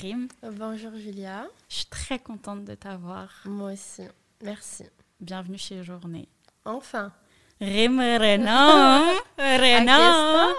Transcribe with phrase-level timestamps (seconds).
[0.00, 0.28] Rim.
[0.42, 1.46] Bonjour Julia.
[1.68, 3.30] Je suis très contente de t'avoir.
[3.44, 4.02] Moi aussi.
[4.42, 4.84] Merci.
[5.20, 6.28] Bienvenue chez Journée.
[6.64, 7.12] Enfin.
[7.60, 9.02] Rim Renan.
[9.38, 10.54] Renan.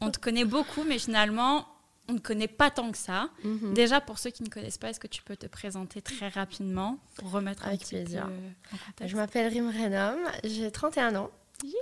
[0.00, 1.66] On te connaît beaucoup, mais finalement,
[2.08, 3.28] on ne connaît pas tant que ça.
[3.44, 3.74] Mhm.
[3.74, 6.98] Déjà, pour ceux qui ne connaissent pas, est-ce que tu peux te présenter très rapidement
[7.16, 8.26] pour remettre un Avec petit plaisir.
[8.26, 8.32] peu
[8.74, 9.08] en contexte?
[9.12, 11.30] Je m'appelle Rim Renom, j'ai 31 ans.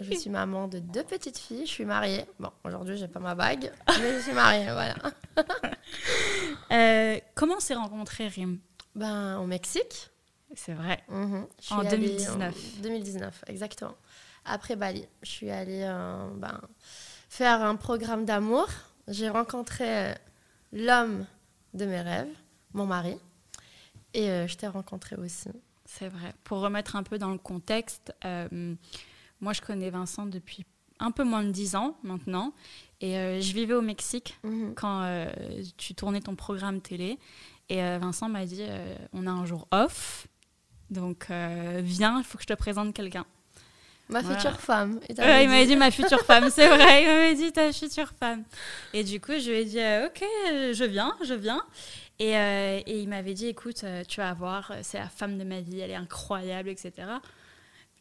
[0.01, 2.25] Je suis maman de deux petites filles, je suis mariée.
[2.39, 4.97] Bon, aujourd'hui, j'ai pas ma bague, mais je suis mariée, voilà.
[6.71, 8.59] Euh, comment on s'est rencontré, Rim?
[8.95, 10.11] Ben, au Mexique.
[10.55, 11.03] C'est vrai.
[11.61, 12.55] Suis En allée 2019.
[12.55, 13.95] en 2019, exactement.
[14.45, 16.61] Après Bali, je suis allée euh, ben,
[17.31, 18.67] faire un programme d'amour.
[19.07, 20.15] J'ai rencontré euh,
[20.73, 21.25] l'homme
[21.73, 22.35] de mes rêves,
[22.75, 23.17] mon mari.
[24.13, 25.49] Et euh, je t'ai rencontré aussi.
[25.87, 26.35] C'est vrai.
[26.45, 28.13] Pour remettre un peu dans le contexte,
[29.41, 30.65] moi, je connais Vincent depuis
[31.01, 32.53] un peu moins de 10 ans maintenant.
[33.01, 34.75] Et euh, je vivais au Mexique Mhm.
[34.75, 35.27] quand euh,
[35.77, 37.19] tu tournais ton programme télé.
[37.69, 38.65] Et euh, Vincent m'a dit
[39.13, 40.27] on a un jour off.
[40.91, 43.27] Donc, viens, il faut que je te présente quelqu'un.
[44.09, 44.39] Ma Voilà.
[44.39, 45.01] future femme.
[45.03, 47.71] il Ouais, t'avait il m'a dit ma future femme, c'est vrai, il m'avait dit ta
[47.75, 48.43] future femme.
[48.95, 50.25] Et du coup, je lui ai dit ok,
[50.73, 51.63] je viens, je viens.
[52.19, 55.81] Et, et il m'avait dit écoute, tu vas voir, c'est la femme de ma vie,
[55.81, 56.93] elle est incroyable, etc.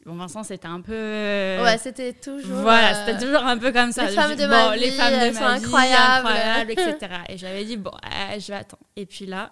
[0.08, 0.92] Bon, Vincent, c'était un peu.
[0.94, 2.60] euh, Ouais, c'était toujours.
[2.60, 4.06] voilà, euh, c'était toujours un peu comme ça.
[4.06, 6.26] les femmes de Bon, ma les vie, femmes de elles ma sont vie, incroyables.
[6.26, 6.96] incroyables, etc.
[7.28, 8.82] Et j'avais dit bon, euh, je vais attendre.
[8.96, 9.50] Et puis là,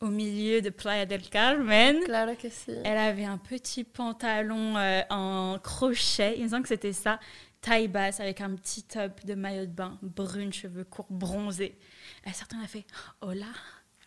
[0.00, 2.70] au milieu de Playa del Carmen, Claro que si.
[2.84, 7.18] elle avait un petit pantalon euh, en crochet, il me semble que c'était ça,
[7.60, 11.76] taille basse avec un petit top de maillot de bain, brune, cheveux courts, bronzés.
[12.24, 12.84] Et certains a fait
[13.22, 13.46] Oh là,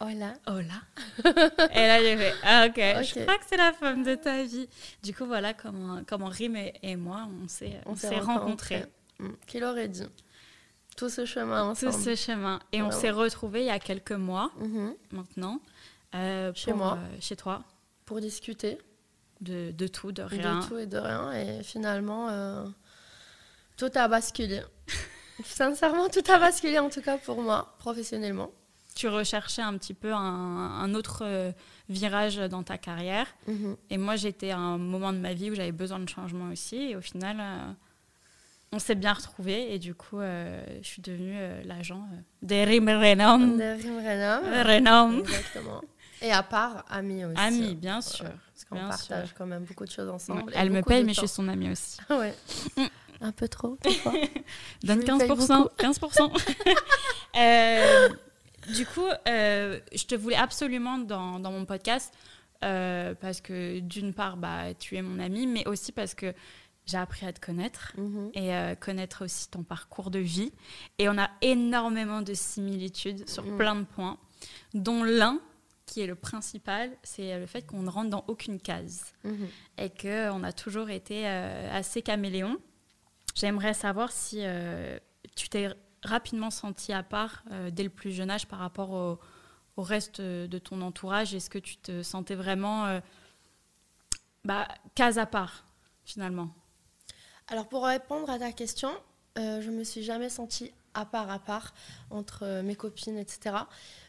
[0.02, 0.34] Hola.
[0.48, 0.82] là.
[1.74, 4.68] et là j'ai fait Ah ok, je crois que c'est la femme de ta vie.
[5.04, 8.86] Du coup voilà comment, comment Rim et, et moi on s'est on s'est rencontrés.
[9.20, 9.30] Mm.
[9.48, 10.04] Qui l'aurait dit?
[10.98, 12.04] Tout ce chemin Tout ensemble.
[12.04, 12.60] ce chemin.
[12.72, 14.96] Et on s'est retrouvés il y a quelques mois Mhm.
[15.12, 15.60] maintenant.
[16.16, 16.98] euh, Chez pour, moi.
[17.00, 17.64] euh, chez toi.
[18.06, 18.78] Pour discuter
[19.40, 20.60] De, de tout, de rien.
[20.60, 21.32] de tout et de rien.
[21.34, 22.66] Et finalement, euh,
[23.78, 24.62] tout a basculé.
[25.46, 28.52] Sincèrement, tout a basculé, en tout cas pour moi, professionnellement.
[28.96, 31.52] Tu recherchais un petit peu un, un autre euh,
[31.90, 33.28] virage dans ta carrière.
[33.48, 33.76] Mhm.
[33.90, 36.78] Et moi, j'étais à un moment de ma vie où j'avais besoin de changement aussi.
[36.78, 37.72] Et au final, euh,
[38.72, 39.74] on s'est bien retrouvés.
[39.74, 43.58] Et du coup, euh, je suis devenue euh, l'agent euh, des Rim Renom.
[43.58, 44.64] De Rim Renom.
[44.64, 45.20] Renom.
[45.20, 45.82] Exactement.
[46.22, 47.36] Et à part, amis aussi.
[47.38, 48.26] Amie, bien sûr.
[48.26, 49.38] Voilà, parce qu'on bien partage sûr.
[49.38, 50.52] quand même beaucoup de choses ensemble.
[50.56, 52.00] Elle me paye, de mais je suis son amie aussi.
[52.10, 52.36] Ouais.
[53.22, 53.78] Un peu trop.
[54.84, 55.68] Donne lui paye 15%.
[55.78, 57.34] 15%.
[58.76, 62.14] Du coup, euh, je te voulais absolument dans, dans mon podcast
[62.64, 66.34] euh, parce que d'une part, bah, tu es mon ami, mais aussi parce que
[66.86, 68.32] j'ai appris à te connaître Mhm.
[68.34, 70.52] et euh, connaître aussi ton parcours de vie.
[71.00, 73.58] Et on a énormément de similitudes sur Mm.
[73.58, 74.18] plein de points,
[74.74, 75.40] dont l'un
[75.86, 79.48] qui est le principal, c'est le fait qu'on ne rentre dans aucune case Mhm.
[79.78, 82.58] et qu'on a toujours été euh, assez caméléon.
[83.36, 84.98] J'aimerais savoir si euh,
[85.36, 85.68] tu t'es
[86.04, 89.20] rapidement senti à part euh, dès le plus jeune âge par rapport au,
[89.78, 91.34] au reste de ton entourage?
[91.34, 93.00] Est-ce que tu te sentais vraiment euh,
[94.44, 95.66] bah, case à part,
[96.04, 96.54] finalement?
[97.48, 98.90] Alors pour répondre à ta question,
[99.38, 101.74] euh, je me suis jamais sentie à part à part
[102.10, 103.56] entre euh, mes copines, etc.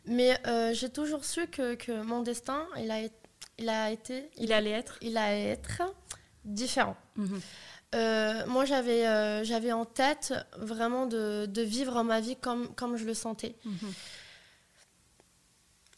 [0.06, 3.00] Mais euh, j'ai toujours su que, que mon destin, il a,
[3.58, 4.98] il a été, Il allait être?
[5.00, 5.82] Il allait être
[6.44, 6.96] différent.
[7.16, 7.40] Mhm.
[7.94, 12.96] Euh, moi, j'avais euh, j'avais en tête vraiment de, de vivre ma vie comme, comme
[12.96, 13.54] je le sentais.
[13.64, 13.92] Mhm.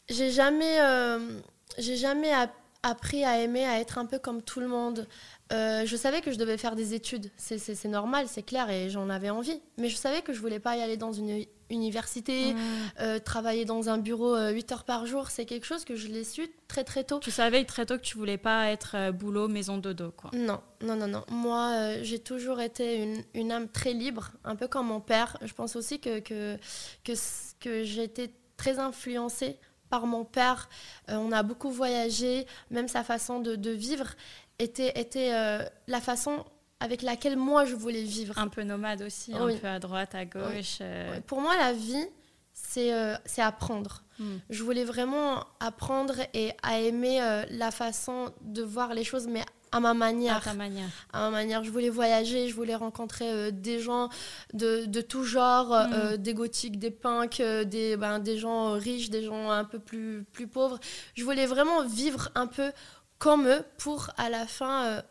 [0.09, 1.39] J'ai jamais, euh,
[1.77, 5.07] j'ai jamais app- appris à aimer, à être un peu comme tout le monde.
[5.53, 9.09] Euh, je savais que je devais faire des études, c'est- normal, c'est clair, et j'en
[9.09, 9.61] avais envie.
[9.77, 12.59] Mais je savais que je voulais pas y aller dans une université, Mhm.
[13.01, 15.29] euh, travailler dans un bureau 8 heures par jour.
[15.29, 17.19] C'est quelque chose que je l'ai su très très tôt.
[17.19, 20.31] Tu savais très tôt que tu voulais pas être euh, boulot, maison, dodo, quoi.
[20.33, 21.23] Non, non, non, non.
[21.29, 25.37] Moi, euh, j'ai toujours été une, une âme très libre, un peu comme mon père.
[25.43, 26.57] Je pense aussi que, que,
[27.03, 29.57] que, très influencée
[29.89, 30.69] par mon père.
[31.09, 34.15] Euh, on a beaucoup voyagé, même sa façon de, de vivre
[34.59, 36.43] était, était euh, la façon
[36.79, 38.37] avec laquelle moi je voulais vivre.
[38.37, 39.55] Un peu nomade aussi, Oui.
[39.55, 40.79] un peu à droite, à gauche.
[40.81, 42.05] euh, Pour moi, la vie,
[42.53, 44.03] c'est euh, apprendre.
[44.19, 44.37] hmm.
[44.49, 47.19] Je voulais vraiment apprendre et à aimer
[47.49, 50.37] la façon de voir les choses, mais à ma manière.
[50.37, 50.87] À ta manière.
[51.11, 51.61] à ma manière.
[51.65, 54.07] Je voulais voyager, je voulais rencontrer euh, des gens
[54.53, 55.93] de, de tout genre, Mm.
[55.93, 59.79] euh, des gothiques, des punks, euh, des, ben, des gens riches, des gens un peu
[59.79, 60.79] plus, plus pauvres.
[61.15, 62.71] Je voulais vraiment vivre un peu
[63.19, 65.01] comme eux pour à la fin euh,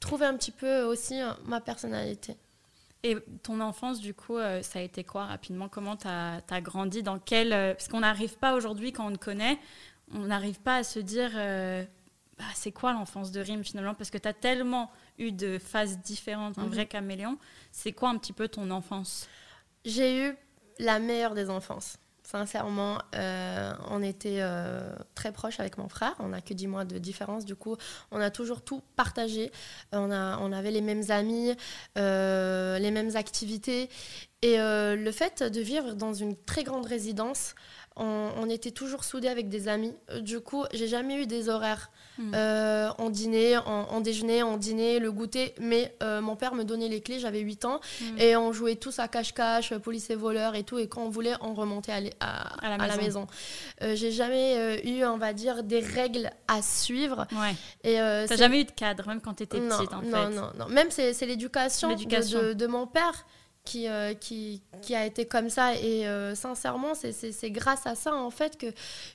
[0.00, 2.36] trouver un petit peu aussi euh, ma personnalité.
[3.04, 5.68] Et ton enfance, du coup, euh, ça a été quoi rapidement?
[5.68, 7.02] Comment tu as, grandi?
[7.02, 9.58] Dans quel Parce qu'on n'arrive pas aujourd'hui, quand on te connaît,
[10.12, 11.30] on n'arrive pas à se dire
[12.38, 13.94] bah, c'est quoi l'enfance de Rim finalement?
[13.94, 16.88] Parce que tu as tellement eu de phases différentes, un vrai mhm.
[16.88, 17.38] caméléon.
[17.70, 19.28] C'est quoi un petit peu ton enfance?
[19.84, 20.36] J'ai eu
[20.78, 21.98] la meilleure des enfances.
[22.30, 26.14] Sincèrement, euh, on était euh, très proches avec mon frère.
[26.18, 27.46] On n'a que 10 mois de différence.
[27.46, 27.74] Du coup,
[28.10, 29.50] on a toujours tout partagé.
[29.92, 31.56] On, a, on avait les mêmes amis,
[31.96, 33.88] euh, les mêmes activités.
[34.42, 37.54] Et le fait de vivre dans une très grande résidence,
[37.98, 39.94] on, était toujours soudés avec des amis.
[40.10, 42.32] Euh, du coup, j'ai jamais eu des horaires hmm.
[42.34, 45.54] euh, en dîner, en, déjeuner, en dîner, le goûter.
[45.60, 47.80] Mais euh, mon père me donnait les clés, j'avais 8 ans.
[48.00, 48.18] Hmm.
[48.18, 50.78] Et on jouait tous à cache-cache, police et voleur et tout.
[50.78, 53.26] Et quand on voulait, on remontait à, la, maison.
[53.80, 57.26] j'ai jamais eu, on va dire, des règles à suivre.
[57.32, 57.54] Ouais.
[57.84, 60.08] Et T'as jamais eu de cadre, même quand tu étais petite, en fait.
[60.08, 60.68] Non, non, non.
[60.68, 63.26] Même c'est l'éducation de, de mon père
[63.68, 65.74] qui, euh, qui, qui, a été comme ça.
[65.74, 68.66] Et euh, sincèrement, c'est grâce à ça, en fait, que,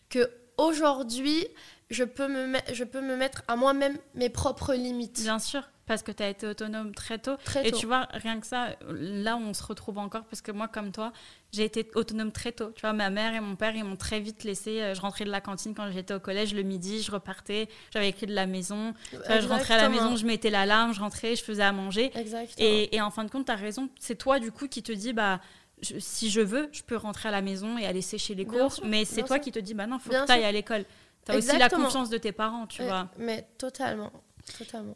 [0.10, 1.48] que aujourd'hui,
[1.90, 5.22] je, peux me je peux me mettre à moi-même mes propres limites.
[5.22, 7.36] Bien sûr parce que tu as été autonome très tôt.
[7.62, 10.94] et tu vois, rien que ça, là, on se retrouve encore parce que moi, comme
[10.94, 11.12] toi,
[11.54, 12.72] j'ai été autonome très tôt.
[12.76, 14.82] Tu vois, ma mère et mon père, ils m'ont très vite laissé.
[14.82, 18.10] Euh, je rentrais de la cantine quand j'étais au collège le midi, je repartais, j'avais
[18.10, 18.94] écrit de la maison.
[19.12, 22.12] je rentrais à la maison, je mettais l'alarme, je rentrais, je faisais à manger.
[22.58, 23.90] Et, et, en fin de compte, tu as raison.
[24.00, 25.40] C'est toi, du coup, qui te dis, bah,
[25.82, 28.80] si je veux, je peux rentrer à la maison et aller sécher les cours.
[28.84, 30.86] mais c'est toi qui te dis, bah non, faut que tu ailles à l'école.
[31.26, 33.10] Tu as aussi la confiance de tes parents, tu vois.
[33.18, 34.12] Mais totalement.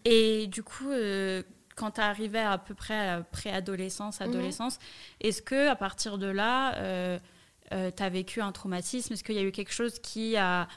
[0.03, 1.41] Et du coup, euh,
[1.77, 4.29] quand tu arrivais à peu près à préadolescence, mhm.
[4.29, 4.79] adolescence,
[5.21, 7.17] est-ce que à partir de là, euh,
[7.71, 9.13] euh, tu as vécu un traumatisme?
[9.13, 10.67] Est-ce qu'il y a eu quelque chose qui a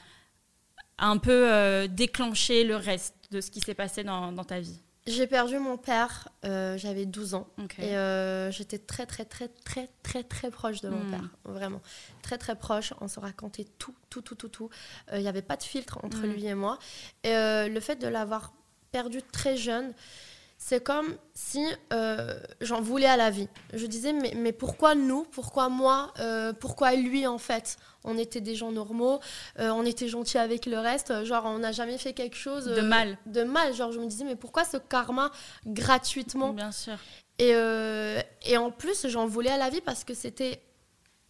[0.99, 4.79] un peu déclenché le reste de ce qui s'est passé dans, ta vie?
[5.07, 7.47] J'ai perdu mon père, j'avais 12 ans.
[7.79, 7.95] Et
[8.51, 11.09] j'étais très, très, très, très, très, très proche de mon hmm.
[11.09, 11.29] père.
[11.45, 11.81] Vraiment.
[12.21, 12.93] Très, très proche.
[13.01, 14.69] On se racontait tout, tout, tout, tout, tout.
[15.11, 16.31] Il n'y avait pas de filtre entre hmm.
[16.31, 16.77] lui et moi.
[17.23, 18.53] Et le fait de l'avoir
[18.91, 19.93] perdu très jeune,
[20.63, 23.49] c'est comme si euh, j'en voulais à la vie.
[23.73, 25.23] Je disais, mais, mais pourquoi nous?
[25.31, 26.13] Pourquoi moi?
[26.19, 27.77] Euh, Pourquoi lui, en fait?
[28.03, 29.19] On était des gens normaux,
[29.59, 32.65] euh, on était gentils avec le reste, genre on n'a jamais fait quelque chose...
[32.65, 33.17] de mal.
[33.25, 35.31] De mal, genre je me disais, mais pourquoi ce karma
[35.65, 36.53] gratuitement?
[36.53, 36.97] Bien sûr.
[37.39, 37.53] Et,
[38.45, 40.61] et en plus, j'en voulais à la vie parce que c'était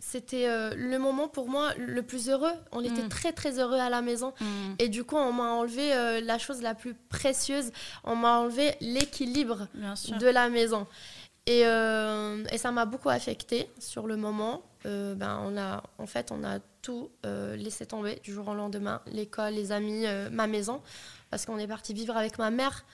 [0.01, 2.51] c'était euh, le moment pour moi le plus heureux.
[2.71, 3.09] On était mm.
[3.09, 4.33] très très heureux à la maison.
[4.41, 4.45] Mm.
[4.79, 7.71] Et du coup, on m'a enlevé euh, la chose la plus précieuse.
[8.03, 10.87] On m'a enlevé l'équilibre de la maison.
[11.45, 14.63] Et, euh, et ça m'a beaucoup affecté sur le moment.
[14.83, 19.01] ben, on a, en fait, on a tout laissé tomber du jour au lendemain.
[19.05, 20.81] L'école, les amis, ma maison.
[21.29, 22.85] Parce qu'on est parti vivre avec ma mère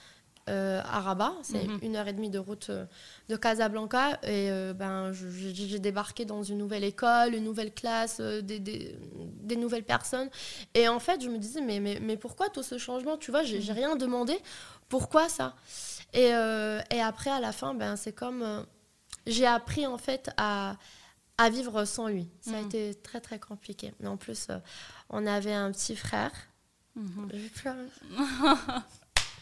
[0.48, 1.34] euh, à Rabat.
[1.42, 1.78] C'est mhm.
[1.82, 2.86] une heure et demie de route euh,
[3.28, 4.18] de Casablanca.
[4.22, 9.84] Et euh, ben, j'ai débarqué dans une nouvelle école, une nouvelle classe, des, des, nouvelles
[9.84, 10.28] personnes.
[10.74, 13.16] Et en fait, je me disais, mais, mais, mais pourquoi tout ce changement?
[13.16, 13.70] Tu vois, j'ai mhm.
[13.70, 14.36] rien demandé.
[14.88, 15.54] Pourquoi ça?
[16.14, 18.64] Et, et, après, à la fin, ben, c'est comme.
[19.26, 20.76] j'ai appris en fait à,
[21.36, 22.30] à vivre sans lui.
[22.40, 22.66] Ça a mhm.
[22.66, 23.92] été très très compliqué.
[24.00, 24.48] Mais en plus,
[25.10, 26.32] on avait un petit frère.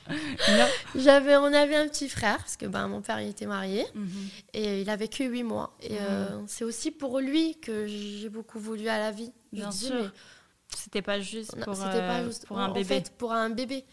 [0.94, 4.10] J'avais, on avait un petit frère, parce que ben, mon père il était marié, mhm.
[4.54, 5.76] et il avait que 8 mois.
[5.80, 6.44] Et euh, mhm.
[6.48, 9.32] c'est aussi pour lui que j'ai beaucoup voulu à la vie.
[9.52, 10.12] Bien sûr.
[10.74, 12.84] c'était pas juste pour, pas euh, juste, pour un bébé.
[12.84, 13.84] Fait, pour un bébé.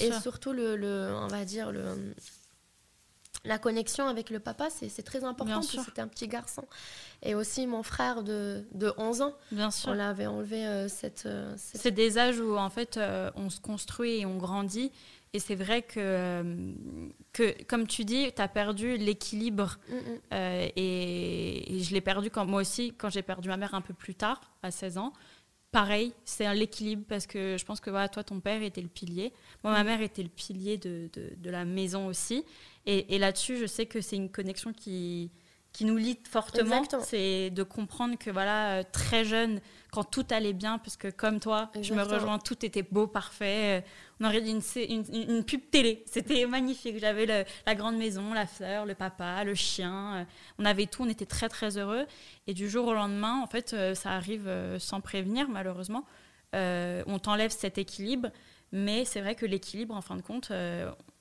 [0.00, 2.14] et surtout, le, le, on va dire, le,
[3.44, 6.64] la connexion avec le papa, c'est très important, parce que c'était un petit garçon.
[7.22, 9.34] Et aussi mon frère de, de 11 ans.
[9.50, 9.90] Bien sûr.
[9.90, 11.28] On l'avait enlevé euh, cette...
[11.56, 12.98] C'est des âges où, en fait,
[13.34, 14.92] on se construit et on grandit.
[15.34, 16.72] Et c'est vrai que,
[17.32, 19.78] que, comme tu dis, tu as perdu l'équilibre.
[19.88, 20.20] Mm, mm.
[20.32, 23.94] Euh, et, je l'ai perdu quand, moi aussi quand j'ai perdu ma mère un peu
[23.94, 25.12] plus tard, à 16 ans.
[25.70, 29.34] Pareil, c'est l'équilibre parce que je pense que voilà, toi, ton père était le pilier.
[29.62, 29.86] Moi, ma mm.
[29.86, 32.44] mère était le pilier de, de, de la maison aussi.
[32.86, 35.30] Et, et là-dessus, je sais que c'est une connexion qui,
[35.72, 36.82] qui nous lie fortement.
[37.02, 39.60] C'est de comprendre que voilà, euh, très jeune,
[39.92, 43.78] quand tout allait bien, parce que comme toi, je me rejoins, tout était beau, parfait.
[43.78, 43.88] Euh,
[44.20, 46.02] on aurait dit une, une, pub télé.
[46.10, 46.98] C'était magnifique.
[46.98, 47.26] J'avais
[47.66, 50.16] la grande maison, la fleur, le papa, le chien.
[50.16, 50.24] Euh,
[50.58, 51.02] on avait tout.
[51.02, 52.06] On était très très heureux.
[52.46, 56.04] Et du jour au lendemain, en fait, ça arrive sans prévenir, malheureusement.
[56.54, 58.30] on t'enlève cet équilibre.
[58.72, 60.50] Mais c'est vrai que l'équilibre, en fin de compte,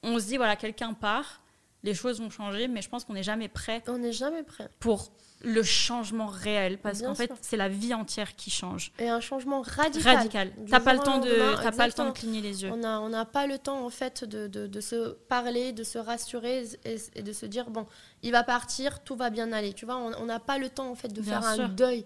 [0.04, 1.42] on se dit voilà, quelqu'un part
[1.84, 4.69] les choses vont changer, mais je pense qu'on n'est jamais prêt On n'est jamais prêt.
[4.79, 5.12] pour
[5.43, 8.91] le changement réel, parce qu'en fait, c'est la vie entière qui change.
[8.98, 10.15] Et un changement radical.
[10.17, 10.51] Radical.
[10.67, 12.72] T'as pas le temps de, pas le temps de cligner les yeux.
[12.72, 16.00] On n'a on pas le temps en fait de, de- de se parler, de se
[16.00, 17.86] rassurer et, et de se dire bon,
[18.24, 19.74] il va partir, tout va bien aller.
[19.74, 21.63] Tu vois, on n'a pas le temps en fait de Bien faire sûr.
[21.65, 22.05] un deuil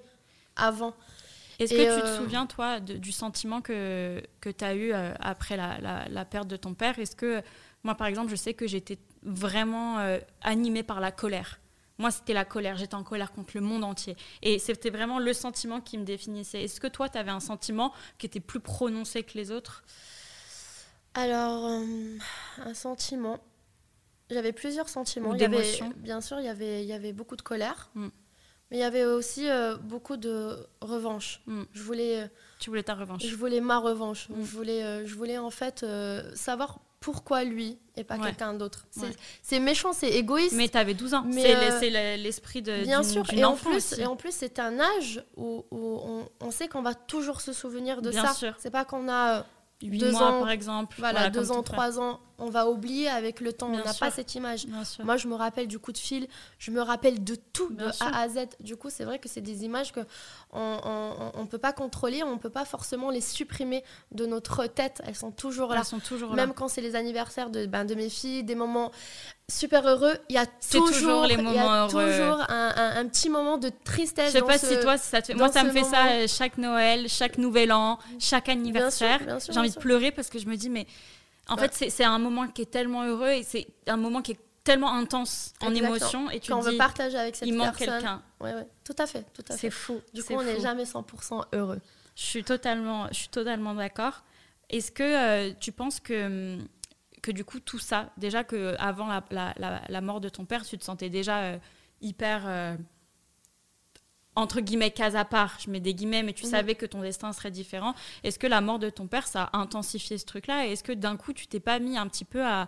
[0.58, 0.94] avant.
[1.60, 4.92] Est-ce que tu te euh, souviens, toi, de- du sentiment que, que tu as eu
[4.94, 6.98] euh, après la, la- la perte de ton père?
[7.00, 7.42] Est-ce que,
[7.84, 11.60] moi, par exemple, je sais que j'étais vraiment euh, animée par la colère.
[11.98, 12.78] Moi, c'était la colère.
[12.78, 14.16] J'étais en colère contre le monde entier.
[14.42, 16.64] Et c'était vraiment le sentiment qui me définissait.
[16.64, 19.84] Est-ce que toi, tu avais un sentiment qui était plus prononcé que les autres?
[21.14, 22.18] Alors, euh,
[22.66, 23.40] un sentiment.
[24.30, 25.34] J'avais plusieurs sentiments.
[25.34, 25.80] Il y avait-.
[25.98, 27.92] Bien sûr, il y avait, il y avait beaucoup de colère.
[27.96, 28.08] Mm.
[28.72, 31.42] Mais il y avait aussi euh, beaucoup de revanche.
[31.46, 31.64] Mm.
[31.74, 34.30] Je voulais, Tu voulais ta revanche je voulais ma revanche.
[34.30, 34.36] Mm.
[34.44, 38.28] Je, voulais, euh, je voulais en fait euh, savoir pourquoi lui et pas Ouais.
[38.28, 38.86] quelqu'un d'autre.
[38.92, 39.60] C'est Ouais.
[39.60, 40.54] méchant, c'est égoïste.
[40.56, 41.24] Mais tu avais 12 ans.
[41.26, 41.42] Mais,
[41.80, 44.00] C'est euh, l'esprit de Bien sûr, et en, plus, aussi.
[44.02, 47.52] et en plus, c'est un âge où, où on, on sait qu'on va toujours se
[47.52, 48.34] souvenir de Bien ça.
[48.34, 48.54] sûr.
[48.60, 49.44] C'est pas qu'on a euh,
[49.84, 50.96] 8 deux mois, ans, par exemple.
[51.00, 51.64] voilà, comme deux ton ans, frère.
[51.64, 53.70] trois ans, on va oublier avec le temps.
[53.70, 54.66] Bien on n'a pas cette image.
[55.04, 56.28] Moi, je me rappelle du coup de fil,
[56.60, 58.06] je me rappelle de tout, Bien de sûr.
[58.08, 58.40] A à Z.
[58.60, 60.02] Du coup, c'est vrai que c'est des images que
[60.52, 65.02] on, on peut pas contrôler, on peut pas forcément les supprimer de notre tête.
[65.06, 65.78] Elles sont toujours là.
[65.80, 66.46] Elles sont toujours là.
[66.46, 68.92] Même quand c'est les anniversaires de, ben, de mes filles, des moments
[69.50, 71.90] super heureux, il y a toujours, toujours les il y a moments heureux.
[72.12, 74.28] toujours un, un- un petit moment de tristesse.
[74.34, 75.34] Je sais pas ce- si toi, ça te fait...
[75.34, 76.16] moi ça me fait ça moment.
[76.16, 79.20] euh, chaque Noël, chaque Nouvel An, chaque anniversaire.
[79.50, 80.88] J'ai envie de pleurer parce que je me dis mais
[81.52, 81.68] en Ouais.
[81.70, 84.92] fait c'est- un moment qui est tellement heureux et c'est un moment qui est tellement
[84.94, 85.96] intense en Exactement.
[85.96, 88.22] émotion et tu quand on veut partager avec cette il manque quelqu'un.
[88.40, 89.60] Ouais, ouais, tout à fait, tout à fait.
[89.60, 90.02] C'est fou.
[90.14, 91.80] Du coup, on n'est jamais 100% heureux.
[92.16, 94.24] Je suis totalement, je suis totalement d'accord.
[94.70, 96.68] Est-ce que euh, tu penses que, hum,
[97.24, 100.46] que du coup tout ça, déjà que avant la, la- la- la mort de ton
[100.46, 101.58] père, tu te sentais déjà euh,
[102.02, 102.76] hyper euh,
[104.36, 106.52] entre guillemets case à part, je mets des guillemets, mais tu Mhm.
[106.52, 107.94] savais que ton destin serait différent.
[108.24, 110.68] Est-ce que la mort de ton père, ça a intensifié ce truc-là?
[110.68, 112.68] Et est-ce que d'un coup, tu t'es pas mis un petit peu à,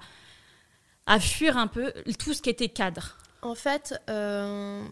[1.06, 3.18] à fuir un peu tout ce qui était cadre?
[3.42, 4.84] En fait, euh,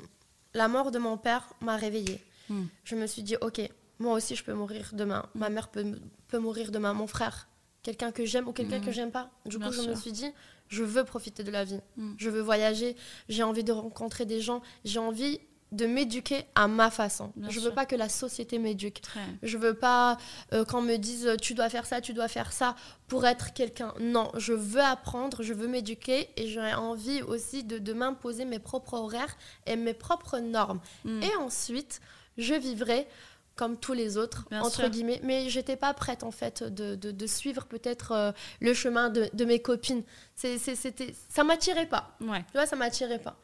[0.53, 2.21] la mort de mon père m'a réveillée.
[2.49, 2.65] Hmm.
[2.83, 3.61] Je me suis dit, ok,
[3.99, 5.25] moi aussi je peux mourir demain.
[5.35, 5.85] Ma mère peut,
[6.27, 6.93] peut mourir demain.
[6.93, 7.47] Mon frère,
[7.83, 8.85] quelqu'un que j'aime ou quelqu'un Hmm.
[8.85, 9.29] que j'aime pas.
[9.45, 10.29] Du Bien coup, je me suis dit,
[10.67, 11.79] je veux profiter de la vie.
[11.97, 12.13] Hmm.
[12.17, 12.95] Je veux voyager.
[13.29, 14.61] J'ai envie de rencontrer des gens.
[14.85, 15.39] J'ai envie
[15.71, 17.31] de m'éduquer à ma façon.
[17.35, 17.69] Bien je sûr.
[17.69, 19.01] veux pas que la société m'éduque.
[19.41, 20.17] Je veux pas
[20.53, 22.75] euh, qu'on me dise euh, tu dois faire ça, tu dois faire ça
[23.07, 23.93] pour être quelqu'un.
[23.99, 28.59] Non, je veux apprendre, je veux m'éduquer et j'aurais envie aussi de, de m'imposer mes
[28.59, 30.81] propres horaires et mes propres normes.
[31.05, 31.23] Mm.
[31.23, 32.01] Et ensuite,
[32.37, 33.07] je vivrai
[33.55, 34.89] comme tous les autres, Bien entre sûr.
[34.89, 35.19] guillemets.
[35.23, 39.29] Mais j'étais pas prête en fait de, de- de suivre peut-être euh, le chemin de,
[39.33, 40.03] de mes copines.
[40.35, 42.17] C'est- c'était, ça m'attirait pas.
[42.21, 42.39] Ouais.
[42.47, 43.37] Tu vois, ça m'attirait pas.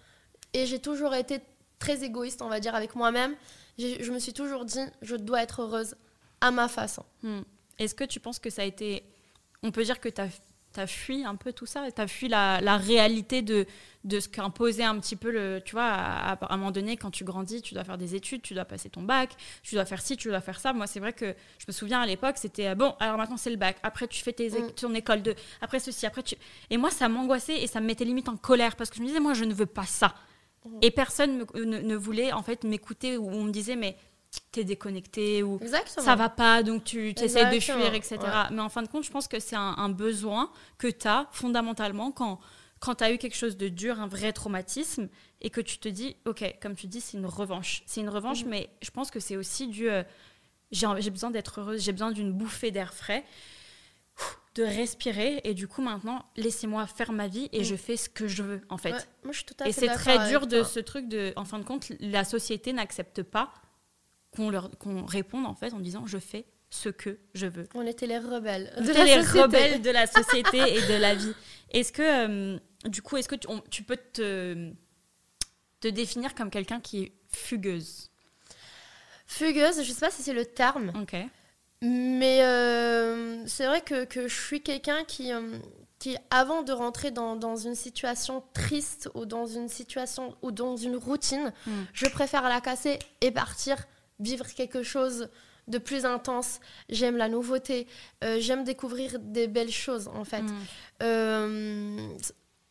[0.53, 1.39] Et j'ai toujours été
[1.79, 3.35] très égoïste, on va dire, avec moi-même.
[3.77, 5.95] Je me suis toujours dit, je dois être heureuse
[6.41, 7.03] à ma façon.
[7.23, 7.41] Hmm.
[7.79, 9.03] Est-ce que tu penses que ça a été.
[9.63, 11.83] On peut dire que tu as, fui un peu tout ça?
[11.91, 13.65] Tu as fui la, la réalité de,
[14.03, 15.61] de ce qu'imposait un petit peu le.
[15.63, 18.41] Tu vois, à, à un moment donné, quand tu grandis, tu dois faire des études,
[18.41, 19.31] tu dois passer ton bac,
[19.63, 20.73] tu dois faire ci, tu dois faire ça.
[20.73, 23.55] Moi, c'est vrai que je me souviens à l'époque, c'était bon, alors maintenant c'est le
[23.57, 23.77] bac.
[23.83, 24.71] Après, tu fais tes, Mm.
[24.71, 25.35] ton école de.
[25.61, 26.35] Après ceci, après tu.
[26.71, 29.07] Et moi, ça m'angoissait et ça me mettait limite en colère parce que je me
[29.07, 30.15] disais, moi, je ne veux pas ça.
[30.81, 33.97] Et personne me- ne, ne voulait en fait m'écouter ou on me disait, mais
[34.51, 36.05] t'es déconnecté ou Exactement.
[36.05, 38.17] ça va pas, donc tu essaies de fuir, etc.
[38.21, 38.27] ouais.
[38.51, 41.27] Mais en fin de compte, je pense que c'est un, un besoin que tu as
[41.31, 42.39] fondamentalement quand,
[42.79, 45.07] quand tu as eu quelque chose de dur, un vrai traumatisme,
[45.41, 47.83] et que tu te dis, ok, comme tu dis, c'est une revanche.
[47.85, 48.49] C'est une revanche, Mhm.
[48.49, 49.89] mais je pense que c'est aussi du...
[49.89, 50.03] euh,
[50.71, 53.23] j'ai besoin d'être heureuse, j'ai besoin d'une bouffée d'air frais,
[54.57, 57.63] de respirer, et du coup maintenant, laissez-moi faire ma vie, et Mhm.
[57.65, 58.91] je fais ce que je veux, en fait.
[58.93, 60.65] Ouais, moi, je suis tout à Et c'est très dur de toi.
[60.67, 63.53] ce truc de, en fin de compte, la société n'accepte pas
[64.31, 67.67] qu'on leur, qu'on réponde en fait en disant je fais ce que je veux.
[67.75, 68.73] On était les rebelles.
[68.77, 69.41] On de était la les société.
[69.41, 71.33] rebelles de la société et de la vie.
[71.71, 72.01] Est-ce que,
[72.55, 74.71] euh, du coup, est-ce que tu, on- tu peux te,
[75.81, 78.09] te définir comme quelqu'un qui est fugueuse?
[79.25, 81.15] Fugueuse, je sais pas si c'est le terme, Ok.
[81.81, 85.59] Mais euh, c'est vrai que, que je suis quelqu'un qui, euh,
[85.99, 90.75] qui, avant de rentrer dans, dans une situation triste ou dans une situation ou dans
[90.75, 91.71] une routine, Mm.
[91.93, 93.77] je préfère la casser et partir
[94.19, 95.29] vivre quelque chose
[95.67, 96.59] de plus intense.
[96.89, 97.87] J'aime la nouveauté,
[98.23, 100.41] euh, j'aime découvrir des belles choses en fait.
[100.41, 100.55] Mm.
[101.03, 102.09] Euh,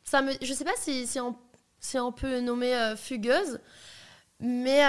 [0.03, 1.37] ça me, je sais pas si, si, on,
[1.79, 3.61] si on peut nommer fugueuse,
[4.41, 4.81] mais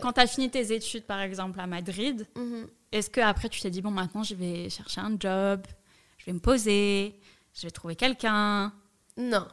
[0.00, 2.68] Quand tu as fini tes études, par exemple, à Madrid, mhm.
[2.92, 5.62] Est-ce que après tu t'es dit, bon, maintenant je vais chercher un job,
[6.18, 7.18] je vais me poser,
[7.54, 8.72] je vais trouver quelqu'un?
[9.16, 9.46] Non,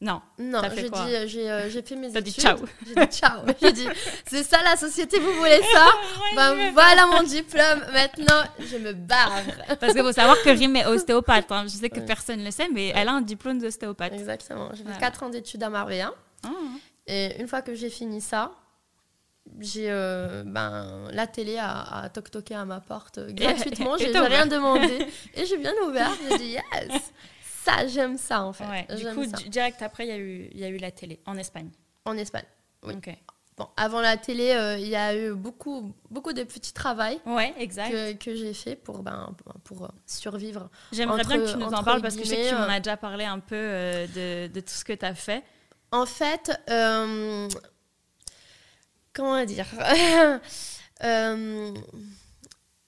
[0.00, 0.20] Non.
[0.38, 2.34] Non, j'ai euh, j'ai euh, j'ai fait mes T'as études.
[2.34, 2.58] dit ciao.
[2.86, 3.40] J'ai dit ciao.
[3.62, 3.88] j'ai dit,
[4.26, 5.86] c'est ça la société, vous voulez ça?
[6.36, 7.80] Ben voilà mon diplôme.
[7.92, 9.30] Maintenant, je me barre.
[9.80, 11.50] Parce qu'il faut savoir que Rim est ostéopathe.
[11.52, 11.64] hein.
[11.64, 12.06] Je sais que Ouais.
[12.06, 14.12] personne ne le sait, mais elle a un diplôme d'ostéopathe.
[14.12, 14.68] Exactement.
[14.72, 14.98] J'ai fait Voilà.
[14.98, 16.12] 4 ans d'études à Marbella.
[16.44, 16.48] Ah.
[17.06, 18.50] Et une fois que j'ai fini ça,
[19.60, 23.96] j'ai euh, ben, la télé a, a toc-toqué à ma porte euh, gratuitement.
[23.98, 25.06] J'ai rien demandé.
[25.34, 26.10] Et j'ai bien ouvert.
[26.30, 26.62] J'ai dit yes.
[27.62, 28.64] Ça, j'aime ça en fait.
[28.64, 28.86] Ouais.
[28.96, 29.36] Du coup, ça.
[29.48, 31.70] direct après, il y, a eu- il y a eu la télé en Espagne.
[32.04, 32.44] En Espagne.
[32.82, 32.94] Oui.
[32.94, 33.14] Ok.
[33.56, 37.54] Bon, avant la télé, euh, il y a eu beaucoup, beaucoup de petits travaux Ouais,
[37.58, 37.90] exact.
[37.92, 39.32] que, que j'ai fait pour, ben,
[39.62, 40.68] pour survivre.
[40.90, 42.80] J'aimerais bien que tu nous en parles parce que je sais que tu m'en as
[42.80, 45.44] déjà parlé un peu de, de tout ce que tu as fait.
[45.92, 46.50] En fait,
[49.14, 49.66] comment dire
[51.02, 51.74] Euh,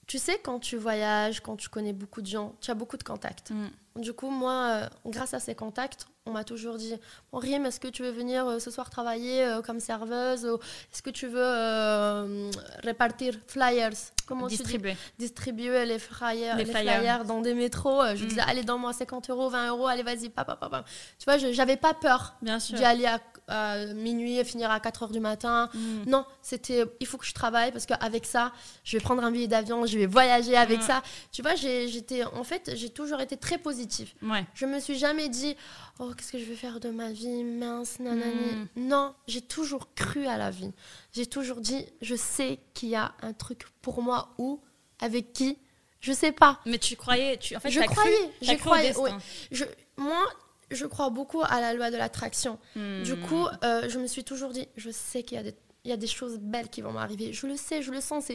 [0.07, 3.03] Tu sais, quand tu voyages, quand tu connais beaucoup de gens, tu as beaucoup de
[3.03, 3.51] contacts.
[3.51, 3.67] Mm.
[3.97, 6.93] Du coup, moi, euh, grâce à ces contacts, on m'a toujours dit
[7.31, 11.01] Bon, Rim, est-ce que tu veux venir euh, ce soir travailler euh, comme serveuse Est-ce
[11.01, 12.51] que tu veux euh,
[12.83, 13.91] répartir flyers?
[14.27, 14.97] Comment tu dis Distribué.
[15.17, 16.95] distribuer les flyers, Les les flyers.
[16.97, 18.01] flyers dans des métros.
[18.13, 18.27] Je Mm.
[18.27, 20.83] disais, allez, donne-moi 50 euros, 20 euros, allez, vas-y, papa, papa.
[21.17, 25.03] Tu vois, je- j'avais pas peur d'y aller à, à minuit et finir à 4
[25.03, 25.69] heures du matin.
[25.73, 26.09] Mm.
[26.09, 28.51] Non, c'était, il faut que je travaille parce qu'avec ça,
[28.83, 30.87] je vais prendre un billet d'avion, je vais voyager avec Mm.
[30.87, 31.01] ça.
[31.31, 33.86] Tu vois, j'étais, en fait, j'ai toujours été très positive.
[34.21, 34.45] Ouais.
[34.53, 35.55] Je me suis jamais dit,
[35.99, 38.67] oh, qu'est-ce que je vais faire de ma vie, mince, nanani.
[38.75, 38.87] Mm.
[38.87, 40.71] Non, j'ai toujours cru à la vie.
[41.13, 44.61] J'ai toujours dit, je sais qu'il y a un truc pour moi ou
[44.99, 45.57] avec qui,
[45.99, 46.59] je sais pas.
[46.65, 48.87] Mais tu croyais, tu, en fait, je croyais, j'ai cru au croyé.
[48.89, 49.01] destin.
[49.03, 49.11] ouais.
[49.51, 49.65] Je,
[49.97, 50.23] moi,
[50.71, 52.59] je crois beaucoup à la loi de l'attraction.
[52.75, 53.03] Mm.
[53.03, 55.89] Du coup, euh, je me suis toujours dit, je sais qu'il y a des, il
[55.89, 57.31] y a des choses belles qui vont m'arriver.
[57.31, 58.25] Je le sais, je le sens.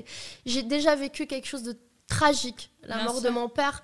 [0.47, 3.23] J'ai déjà vécu quelque chose de tragique, la Bien mort sûr.
[3.25, 3.83] de mon père.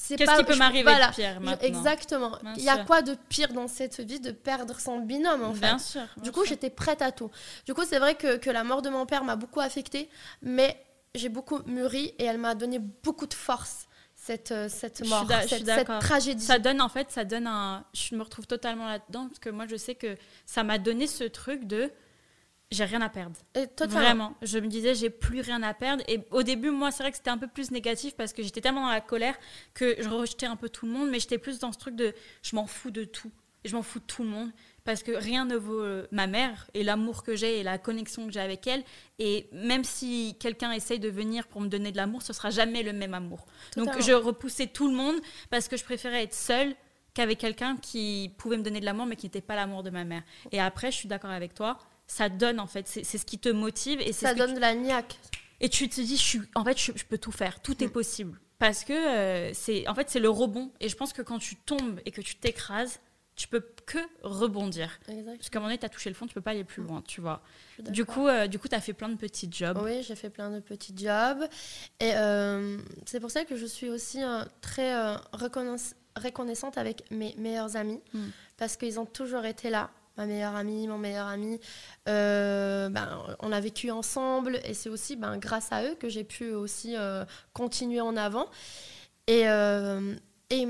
[0.00, 1.08] C'est Qu'est-ce qui peut m'arriver voilà.
[1.08, 2.38] de pire maintenant exactement.
[2.56, 2.86] Il y a sûr.
[2.86, 5.60] quoi de pire dans cette vie de perdre son binôme en fait?
[5.60, 6.02] Bien sûr.
[6.22, 7.30] Du coup, j'étais prête à tout.
[7.66, 10.08] Du coup, c'est vrai que, que la mort de mon père m'a beaucoup affectée,
[10.40, 10.80] mais
[11.16, 15.42] j'ai beaucoup mûri et elle m'a donné beaucoup de force, cette, euh, cette mort, d'a-
[15.42, 16.44] je suis cette, tragédie.
[16.44, 17.84] Ça donne en fait, ça donne un.
[17.92, 21.24] Je me retrouve totalement là-dedans parce que moi je sais que ça m'a donné ce
[21.24, 21.90] truc de
[22.70, 23.36] j'ai rien à perdre.
[23.54, 24.00] Et totalement.
[24.00, 24.36] Vraiment.
[24.42, 26.02] Je me disais j'ai plus rien à perdre.
[26.08, 28.60] Et au début, moi c'est vrai que c'était un peu plus négatif parce que j'étais
[28.60, 29.36] tellement dans la colère
[29.74, 32.14] que je rejetais un peu tout le monde, mais j'étais plus dans ce truc de
[32.42, 33.30] je m'en fous de tout.
[33.64, 34.50] Je m'en fous de tout le monde
[34.84, 38.26] parce que rien ne vaut euh, ma mère et l'amour que j'ai et la connexion
[38.26, 38.84] que j'ai avec elle.
[39.18, 42.82] Et même si quelqu'un essaye de venir pour me donner de l'amour, ce sera jamais
[42.82, 43.46] le même amour.
[43.76, 45.16] Donc je repoussais tout le monde
[45.50, 46.74] parce que je préférais être seule
[47.14, 50.04] qu'avec quelqu'un qui pouvait me donner de l'amour mais qui n'était pas l'amour de ma
[50.04, 50.22] mère.
[50.52, 51.78] Et après, je suis d'accord avec toi,
[52.08, 55.16] ça donne en fait, c'est ce qui te motive et Ça donne de la niaque.
[55.60, 57.88] et tu te dis, je suis, en fait, je, je peux tout faire, tout est
[57.88, 58.40] possible.
[58.58, 60.72] Parce que euh, c'est, en fait, c'est le rebond.
[60.80, 62.98] Et je pense que quand tu tombes et que tu t'écrases,
[63.36, 64.98] tu peux que rebondir.
[65.06, 66.82] Parce qu'à un moment donné, tu as touché le fond, tu peux pas aller plus
[66.82, 67.40] loin, tu vois.
[67.74, 69.78] Suis Du coup, euh, du coup, tu as fait plein de petits jobs.
[69.80, 71.48] Oui, j'ai fait plein de petits jobs.
[72.00, 77.32] Et euh, c'est pour ça que je suis aussi euh, très euh, reconnaissante avec mes
[77.38, 78.00] meilleurs amis.
[78.12, 78.26] Mm.
[78.56, 79.90] Parce qu'ils ont toujours été là.
[80.18, 81.60] Ma meilleure amie, mon meilleur ami.
[82.08, 84.60] Euh, ben, on a vécu ensemble.
[84.64, 88.46] Et c'est aussi ben, grâce à eux que j'ai pu aussi euh, continuer en avant.
[89.28, 90.14] Et, euh,
[90.50, 90.66] et,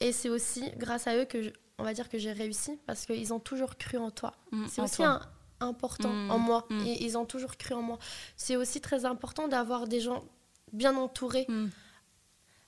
[0.00, 2.78] et c'est aussi grâce à eux que, je- on va dire que j'ai réussi.
[2.86, 4.32] Parce qu'ils ont toujours cru en toi.
[4.52, 5.06] Mm, C'est aussi toi.
[5.60, 6.66] un- important Mm, en moi.
[6.68, 6.86] mm.
[6.86, 7.98] Et ils ont toujours cru en moi.
[8.36, 10.22] C'est aussi très important d'avoir des gens
[10.74, 11.46] bien entourés.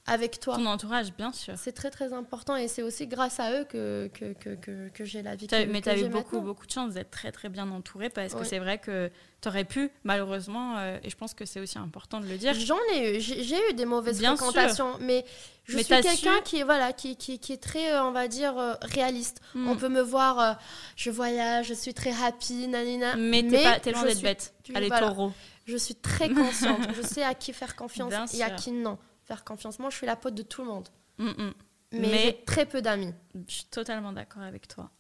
[0.09, 0.57] Avec toi.
[0.57, 1.55] Ton entourage, bien sûr.
[1.57, 5.05] C'est très très important et c'est aussi grâce à eux que, que, que, que, que
[5.05, 6.41] j'ai la vie que, mais tu as eu beaucoup, maintenant.
[6.41, 9.65] beaucoup de chance d'être très, très bien entourée parce que c'est vrai que tu aurais
[9.65, 12.55] pu, malheureusement, euh, et je pense que c'est aussi important de le dire.
[12.55, 15.25] J'en ai eu, j'ai eu des mauvaises Bien fréquentations, mais
[15.65, 18.11] je Mais suis quelqu'un su- qui est voilà, qui, qui, qui est très, euh, on
[18.11, 19.41] va dire, euh, réaliste.
[19.55, 19.69] Mm.
[19.69, 20.53] On peut me voir, euh,
[20.97, 23.15] je voyage, je suis très happy, nanina.
[23.17, 24.55] Mais t'es pas- t'es loin d'être bête.
[24.65, 25.07] tu- Allez, voilà.
[25.09, 25.33] taureau.
[25.67, 26.81] Je suis très consciente.
[26.97, 29.79] je sais à qui faire confiance Bien et à qui non faire confiance.
[29.79, 30.89] Moi, je suis la pote de tout le monde,
[31.19, 31.53] Mm, mm.
[31.93, 33.13] mais, Mais- j'ai très peu d'amis.
[33.47, 34.91] Je suis totalement d'accord avec toi.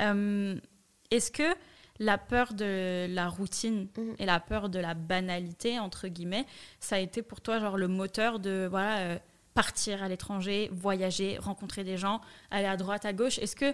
[0.00, 0.56] Euh,
[1.10, 1.54] Est-ce que
[2.00, 4.14] la peur de la routine Mhm.
[4.18, 6.44] et la peur de la banalité, entre guillemets,
[6.80, 9.18] ça a été pour toi genre le moteur de voilà, euh,
[9.54, 13.38] partir à l'étranger, voyager, rencontrer des gens, aller à droite, à gauche?
[13.38, 13.72] Est-ce que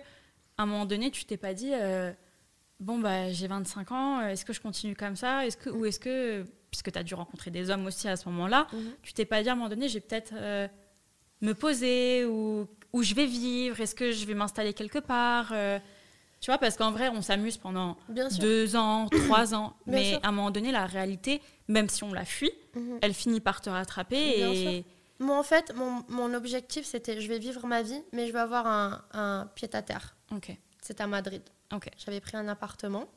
[0.56, 2.12] à un moment donné, tu t'es pas dit, euh,
[2.84, 5.46] bon, bah, j'ai 25 ans, euh, est-ce que je continue comme ça?
[5.46, 8.28] Est-ce que, Ou est-ce que, puisque tu as dû rencontrer des hommes aussi à ce
[8.28, 8.94] moment-là, Mhm.
[9.02, 10.68] tu t'es pas dit à un moment donné, j'ai peut-être euh,
[11.40, 13.80] me poser ou où je vais vivre?
[13.80, 15.78] Est-ce que je vais m'installer quelque part euh,
[16.40, 18.38] Tu vois, parce qu'en vrai, on s'amuse pendant Bien sûr.
[18.40, 20.20] deux ans, trois ans, Bien mais sûr.
[20.22, 22.98] à un moment donné, la réalité, même si on la fuit, Mhm.
[23.02, 24.84] elle finit par te rattraper Bien et
[25.20, 28.40] Moi, en fait, mon, mon objectif, c'était je vais vivre ma vie, mais je vais
[28.40, 30.16] avoir un, un pied à terre.
[30.32, 31.42] ok, C'était à Madrid.
[31.72, 31.88] Ok.
[31.96, 33.08] J'avais pris un appartement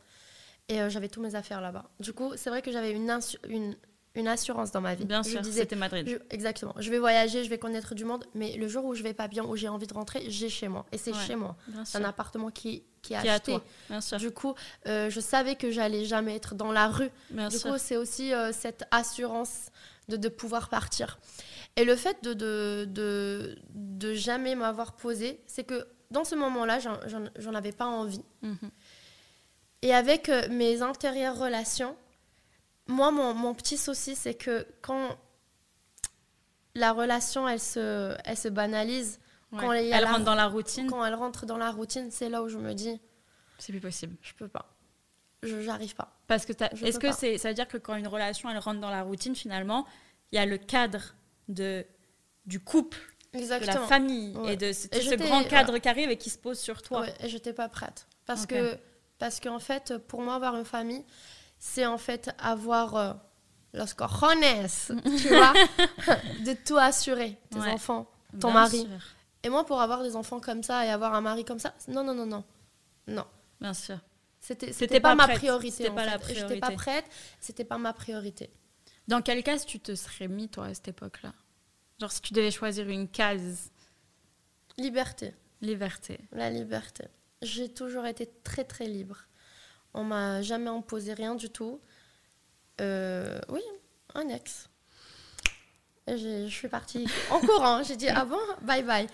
[0.70, 1.90] et euh, j'avais tous mes affaires là-bas.
[2.00, 3.12] Du coup, c'est vrai que j'avais une,
[3.50, 3.76] une,
[4.16, 5.06] une assurance dans ma vie.
[5.06, 6.08] Bien je sûr, c'était Madrid.
[6.08, 6.74] je- exactement.
[6.78, 9.28] Je vais voyager, je vais connaître du monde, mais le jour où je vais pas
[9.28, 10.86] bien, où j'ai envie de rentrer, j'ai chez moi.
[10.92, 11.26] Et c'est Ouais.
[11.26, 11.56] chez moi.
[11.86, 13.52] C'est un appartement qui, qui est Qui est à acheté.
[13.54, 13.64] toi.
[13.90, 14.18] Bien sûr.
[14.18, 14.56] Du coup,
[14.88, 17.10] euh, je savais que j'allais jamais être dans la rue.
[17.30, 17.72] Bien du sûr.
[17.72, 19.68] coup, c'est aussi euh, cette assurance
[20.10, 21.20] de, de pouvoir partir.
[21.76, 26.80] Et le fait de, de, de, de jamais m'avoir posé, c'est que dans ce moment-là,
[26.80, 28.24] j'en- avais pas envie.
[28.42, 28.58] Mhm.
[29.82, 31.96] Et avec euh, mes antérieures relations,
[32.88, 35.18] moi, mon, mon petit souci, c'est que quand
[36.76, 39.20] la relation, elle se, elle se banalise,
[39.54, 39.60] Ouais.
[39.62, 42.44] Quand Elle la- rentre dans la routine, quand elle rentre dans la routine, c'est là
[42.44, 43.00] où je me dis,
[43.58, 44.18] c'est plus possible.
[44.22, 44.66] je peux pas.
[45.42, 46.18] Je j'arrive pas.
[46.28, 46.52] Parce que
[46.86, 49.38] est-ce que c'est ça veut dire que quand une relation elle rentre dans la routine
[49.38, 49.88] finalement,
[50.34, 51.16] il y a le cadre
[51.48, 51.86] de
[52.46, 52.98] du couple,
[53.38, 53.82] de Exactement.
[53.82, 54.54] la famille Ouais.
[54.54, 56.82] et de ce, Et ce j'étais- grand cadre qui arrive et qui se pose sur
[56.82, 57.02] toi.
[57.02, 58.08] Ouais, et j'étais pas prête.
[58.26, 58.78] Parce que
[59.20, 61.04] parce qu'en fait, pour moi, avoir une famille,
[61.60, 63.14] c'est en fait avoir euh,
[63.74, 64.68] los cojones,
[65.18, 65.54] tu vois,
[66.46, 68.08] de tout assurer, tes enfants,
[68.40, 68.82] ton Bien mari.
[68.82, 68.88] sûr,
[69.44, 72.04] Et moi, pour avoir des enfants comme ça et avoir un mari comme ça, non,
[72.04, 72.44] non, non, non.
[73.08, 73.26] Non.
[73.62, 73.98] bien sûr.
[74.40, 75.78] C'était C'était pas, pas ma priorité.
[75.84, 76.18] C'était pas la.
[76.20, 76.76] J'étais pas priorité.
[76.76, 77.06] prête,
[77.40, 78.50] c'était pas ma priorité.
[79.08, 81.34] Dans quelle case tu te serais mis toi à cette époque-là?
[82.00, 83.72] Genre si tu devais choisir une case,
[84.78, 85.34] Liberté.
[85.62, 86.20] liberté.
[86.32, 87.06] La liberté.
[87.42, 89.18] J'ai toujours été très très libre.
[89.96, 91.80] On m'a jamais imposé rien du tout.
[92.80, 93.62] Euh, oui,
[94.14, 94.70] un ex.
[96.08, 97.82] Je suis partie en courant.
[97.82, 99.08] J'ai dit ah bon, bye bye.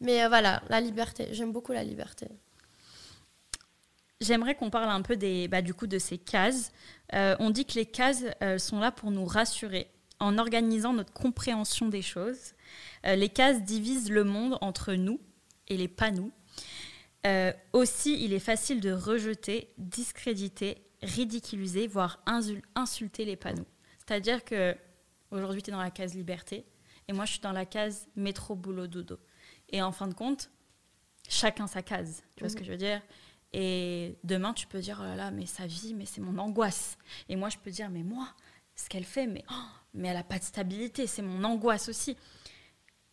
[0.00, 1.28] Mais euh, voilà, la liberté.
[1.32, 2.28] J'aime beaucoup la liberté.
[4.20, 6.72] J'aimerais qu'on parle un peu des, bah, du coup de ces cases.
[7.14, 8.24] Euh, on dit que les cases
[8.58, 12.54] sont là pour nous rassurer en organisant notre compréhension des choses.
[13.04, 15.20] Euh, les cases divisent le monde entre nous
[15.68, 16.32] et les pas nous.
[17.26, 23.66] Euh, aussi, il est facile de rejeter, discréditer, ridiculiser, voire insul- insulter les panneaux.
[23.98, 24.76] C'est-à-dire que
[25.30, 26.64] aujourd'hui, tu es dans la case liberté
[27.08, 29.18] et moi, je suis dans la case métro, boulot, dodo.
[29.68, 30.50] Et en fin de compte,
[31.28, 32.22] chacun sa case.
[32.36, 33.02] Tu vois ce que je veux dire?
[33.52, 36.98] Et demain, tu peux dire, oh là là, mais sa vie, mais c'est mon angoisse.
[37.28, 38.28] Et moi, je peux dire, mais moi,
[38.74, 39.64] ce qu'elle fait, mais, oh,
[39.96, 42.16] mais elle n'a pas de stabilité, c'est mon angoisse aussi.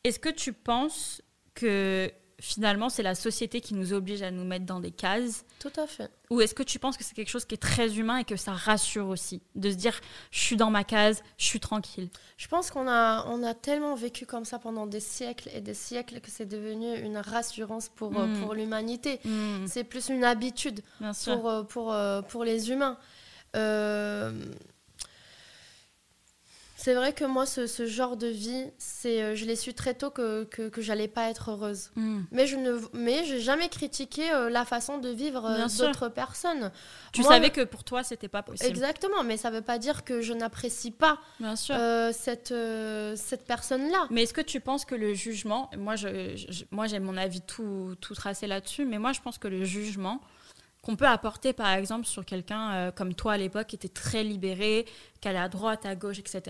[0.04, 1.22] Est-ce que tu penses
[1.56, 5.72] que finalement, c'est la société qui nous oblige à nous mettre dans des cases Tout
[5.78, 6.12] à fait.
[6.30, 8.36] Ou est-ce que tu penses que c'est quelque chose qui est très humain et que
[8.36, 9.98] ça rassure aussi De se dire,
[10.32, 12.10] je suis dans ma case, je suis tranquille?
[12.36, 15.76] Je pense qu'on a, on a tellement vécu comme ça pendant des siècles et des
[15.76, 18.42] siècles que c'est devenu une rassurance pour, euh, Mm.
[18.42, 19.22] pour l'humanité.
[19.24, 20.82] Hmm, C'est plus une habitude.
[21.00, 22.98] bien pour, euh, pour, euh, pour les humains.
[23.56, 24.34] Euh,
[26.84, 29.94] c'est vrai que moi, ce, ce genre de vie, c'est, euh, je l'ai su très
[29.94, 31.92] tôt que, que, que j'allais pas être heureuse.
[31.96, 32.24] Hmm.
[32.32, 36.72] Mais je ne mais j'ai jamais critiqué euh, la façon de vivre euh, d'autres personnes.
[37.14, 38.70] Tu Moi, savais que pour toi, c'était pas possible.
[38.70, 41.74] Exactement, mais ça veut pas dire que je n'apprécie pas Bien sûr.
[41.80, 44.08] euh, cette, euh, cette personne-là.
[44.10, 47.40] Mais est-ce que tu penses que le jugement, moi, je, je- moi j'ai mon avis
[47.40, 50.20] tout, tout tracé là-dessus, mais moi je pense que le jugement
[50.84, 54.24] qu'on peut apporter par exemple sur quelqu'un euh, comme toi à l'époque qui était très
[54.24, 54.86] libéré,
[55.22, 56.42] qui allait à droite, à gauche, etc.,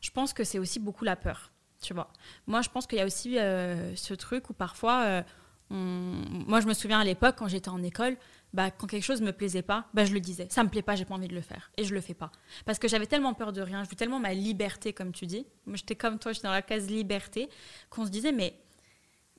[0.00, 1.50] je pense que c'est aussi beaucoup la peur.
[1.82, 2.12] Tu vois.
[2.46, 5.22] Moi je pense qu'il y a aussi euh, ce truc où parfois, euh,
[5.70, 8.16] moi je me souviens à l'époque quand j'étais en école,
[8.52, 10.46] bah, quand quelque chose me plaisait pas, bah, je le disais.
[10.50, 11.70] Ça me plaît pas, j'ai pas envie de le faire.
[11.76, 12.32] Et je le fais pas.
[12.64, 15.46] Parce que j'avais tellement peur de rien, je voulais tellement ma liberté, comme tu dis.
[15.66, 17.48] Moi, j'étais comme toi, j'étais dans la case liberté,
[17.90, 18.58] qu'on se disait, mais,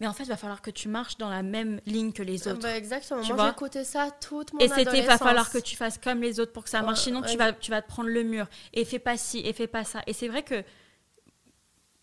[0.02, 2.48] mais en fait, il va falloir que tu marches dans la même ligne que les
[2.48, 2.60] autres.
[2.60, 3.22] Bah, exactement.
[3.22, 6.24] Tu Moi, écouté ça toute mon et c'était, il va falloir que tu fasses comme
[6.24, 8.48] les autres pour que ça marche, sinon tu vas, tu vas te prendre le mur.
[8.74, 10.02] Et fais pas ci, et fais pas ça.
[10.08, 10.64] Et c'est vrai que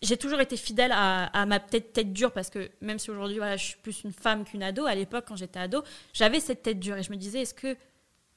[0.01, 3.35] j'ai toujours été fidèle à, à ma tête, tête dure parce que même si aujourd'hui
[3.35, 5.83] voilà, je suis plus une femme qu'une ado, à l'époque quand j'étais ado,
[6.13, 7.75] j'avais cette tête dure et je me disais est-ce que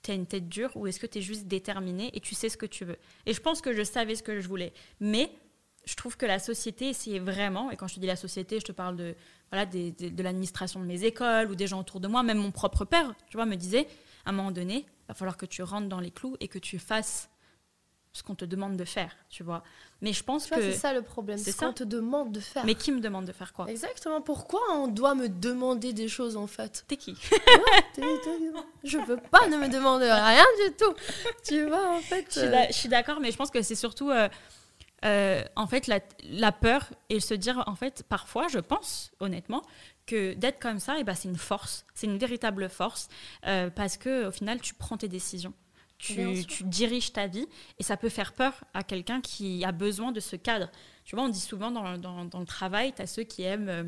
[0.03, 2.48] tu as une tête dure ou est-ce que tu es juste déterminée et tu sais
[2.48, 2.98] ce que tu veux?
[3.27, 4.72] Et je pense que je savais ce que je voulais.
[4.98, 5.31] Mais
[5.85, 8.64] je trouve que la société essayait vraiment, et quand je te dis la société, je
[8.64, 9.14] te parle de,
[9.52, 12.38] voilà, des- des- de l'administration de mes écoles ou des gens autour de moi, même
[12.38, 13.86] mon propre père, tu vois, me disait
[14.24, 16.58] à un moment donné, il va falloir que tu rentres dans les clous et que
[16.58, 17.28] tu fasses
[18.14, 19.62] ce qu'on te demande de faire, tu vois.
[20.02, 20.70] Mais je pense Tu vois, que...
[20.72, 21.38] c'est ça le problème.
[21.38, 21.66] C'est ça.
[21.66, 22.64] qu'on te demande de faire.
[22.66, 23.66] Mais qui me demande de faire quoi?
[23.70, 24.20] Exactement.
[24.20, 26.84] Pourquoi on doit me demander des choses en fait?
[26.88, 27.14] T'es qui?
[27.94, 28.02] T'es-
[28.84, 30.92] Je veux pas, ne me demander rien du tout.
[31.46, 32.26] Tu vois, en fait.
[32.28, 34.28] Je suis euh, d'a- je suis d'accord, mais je pense que c'est surtout, euh,
[35.04, 39.62] euh, en fait, la, la peur et se dire, en fait, parfois, je pense, honnêtement,
[40.06, 43.08] que d'être comme ça, eh ben, c'est une force, c'est une véritable force,
[43.46, 45.52] euh, parce que au final, tu prends tes décisions.
[45.98, 46.14] Tu,
[46.64, 47.46] diriges ta vie
[47.78, 50.68] et ça peut faire peur à quelqu'un qui a besoin de ce cadre.
[51.04, 53.68] Tu vois, on dit souvent dans, dans- dans le travail, tu as ceux qui aiment
[53.68, 53.84] euh,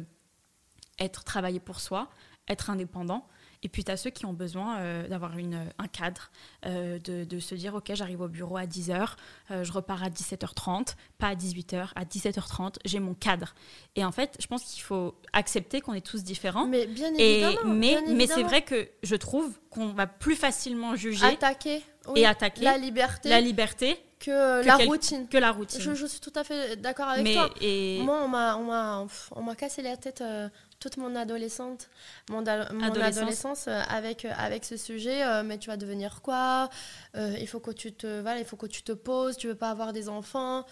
[1.01, 2.09] être travailler pour soi,
[2.49, 3.27] être indépendant.
[3.65, 6.31] Et puis, tu as ceux qui ont besoin euh, d'avoir une, un cadre,
[6.67, 9.09] euh, de, de, se dire, OK, j'arrive au bureau à 10h,
[9.51, 13.55] euh, je repars à 17h30, pas à 18h, à 17h30, j'ai mon cadre.
[13.97, 16.67] Et en fait, je pense qu'il faut accepter qu'on est tous différents.
[16.67, 17.59] Mais bien évidemment.
[17.65, 21.83] Et, mais bien mais c'est vrai que je trouve qu'on va plus facilement juger Attaquer.
[22.09, 25.29] oui, et attaquer La liberté la liberté que, que la quel- routine.
[25.29, 25.81] que la routine.
[25.81, 27.51] Je, je suis tout à fait d'accord avec mais, toi.
[27.61, 30.49] et, Moi, on m'a, on cassé la tête euh,
[30.85, 31.89] toute mon adolescente,
[32.29, 33.17] mon, Adolescence.
[33.17, 35.25] adolescence euh, avec, euh, avec ce sujet.
[35.25, 36.69] euh, mais tu vas devenir quoi
[37.17, 39.39] Euh, Il faut que tu te, voilà, il faut que tu te poses.
[39.39, 40.67] Tu veux pas avoir des enfants.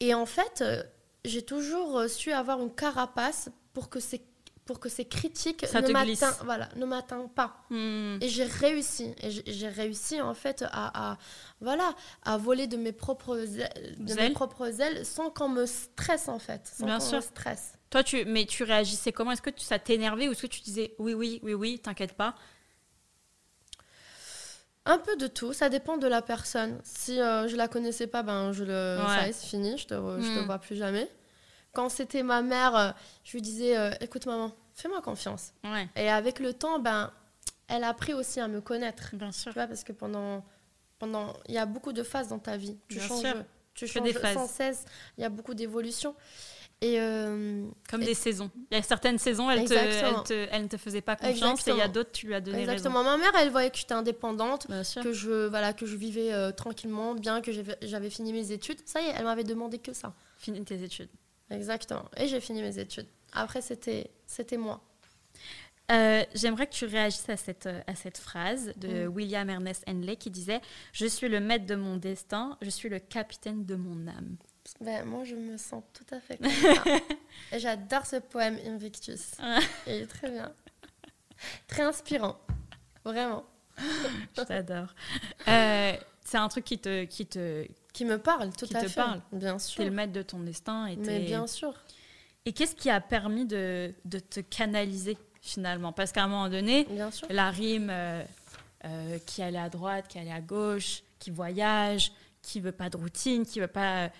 [0.00, 0.64] Et en fait,
[1.26, 4.22] j'ai toujours su avoir une carapace pour que ces,
[4.64, 7.64] pour que ces critiques Ça ne m'atteignent, voilà, ne m'atteignent pas.
[7.68, 8.16] Hmm.
[8.22, 9.14] Et j'ai réussi.
[9.20, 11.18] Et j'ai- réussi en fait à, à-
[11.60, 16.28] voilà, à voler de mes propres ailes, de mes propres ailes sans qu'on me stresse
[16.28, 16.62] en fait.
[16.78, 17.74] Sans qu'on me stresse.
[17.92, 19.30] Toi, tu, mais tu réagissais comment?
[19.32, 22.14] Est-ce que tu- ça t'énervait ou est-ce que tu disais oui, oui, oui, oui, t'inquiète
[22.14, 22.34] pas?
[24.84, 26.80] Un peu de tout, ça dépend de la personne.
[26.82, 29.32] Si euh, je la connaissais pas, ben je le, Ouais.
[29.32, 30.46] ça c'est fini, je te, re- je te Mm.
[30.46, 31.08] vois plus jamais.
[31.72, 32.90] Quand c'était ma mère, euh,
[33.24, 35.52] je lui disais, euh, écoute maman, fais-moi confiance.
[35.62, 37.12] Ouais, Et avec le temps, ben,
[37.68, 39.10] elle a appris aussi à me connaître.
[39.14, 39.52] bien sûr.
[39.52, 40.44] Tu vois, parce que pendant,
[40.98, 42.76] pendant, il y a beaucoup de phases dans ta vie.
[42.88, 43.44] Tu Bien changes, sûr.
[43.74, 44.34] tu changes des phases.
[44.34, 44.84] sans cesse.
[45.16, 46.16] Il y a beaucoup d'évolutions.
[46.84, 48.50] Et euh, Comme Et- des saisons.
[48.72, 51.66] Il y a certaines saisons, elles, te, elles, te, elles ne te faisaient pas confiance
[51.68, 52.72] et il y a d'autres, tu lui as donné raison.
[52.72, 54.66] exactement, ma mère, elle voyait que j'étais indépendante,
[55.00, 58.78] que je, voilà, que je vivais euh, tranquillement, bien que j'avais- fini mes études.
[58.84, 60.12] Ça y est, elle m'avait demandé que ça.
[60.38, 61.08] Finis tes études.
[61.50, 62.04] Exactement.
[62.16, 63.06] Et j'ai fini mes études.
[63.32, 64.10] Après, c'était
[64.58, 64.80] moi.
[65.90, 69.14] Euh, J'aimerais que tu réagisses à cette, à cette phrase de Mm.
[69.14, 70.60] William Ernest Henley qui disait
[70.92, 74.36] Je suis le maître de mon destin, je suis le capitaine de mon âme.
[74.80, 76.84] Ben, moi, je me sens tout à fait comme ça.
[77.52, 79.32] Et j'adore ce poème Invictus.
[79.86, 80.52] Il est très bien.
[81.66, 82.38] Très inspirant.
[83.04, 83.44] Vraiment.
[84.36, 84.88] Je t'adore.
[85.48, 85.94] Euh,
[86.24, 88.94] C'est un truc qui te, qui te, Qui me parle, tout Qui à te fait.
[89.00, 89.20] parle.
[89.32, 89.84] Bien t'es sûr.
[89.84, 90.86] le maître de ton destin.
[90.86, 91.74] Et, Mais t'es- bien sûr.
[92.44, 95.92] et qu'est-ce qui a permis de, de te canaliser finalement?
[95.92, 97.26] Parce qu'à un moment donné, Bien sûr.
[97.30, 98.22] la rime euh,
[98.84, 102.96] euh, qui allait à droite, qui allait à gauche, qui voyage, qui veut pas de
[102.96, 104.10] routine, qui veut pas,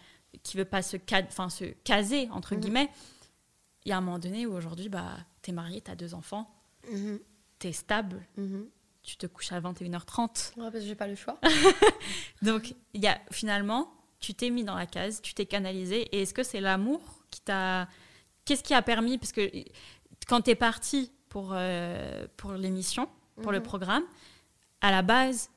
[0.43, 2.61] qui veut pas se, ca- enfin, se caser entre Mhm.
[2.61, 2.91] guillemets.
[3.85, 6.49] Il y a un moment donné où aujourd'hui, bah, t'es marié, t'as deux enfants,
[6.91, 7.19] Mhm.
[7.59, 8.67] t'es stable, Mhm.
[9.03, 10.53] tu te couches à 21h30.
[10.57, 11.39] Ouais, parce que j'ai pas le choix.
[12.43, 16.03] Donc, y a finalement, tu t'es mis dans la case, tu t'es canalisé.
[16.17, 17.89] Et est-ce que c'est l'amour qui t'a.
[18.45, 19.51] Qu'est-ce qui a permis Parce que
[20.29, 23.09] quand tu es parti pour, euh, pour l'émission,
[23.43, 23.65] pour le Mhm.
[23.65, 24.05] programme,
[24.81, 25.51] à la base,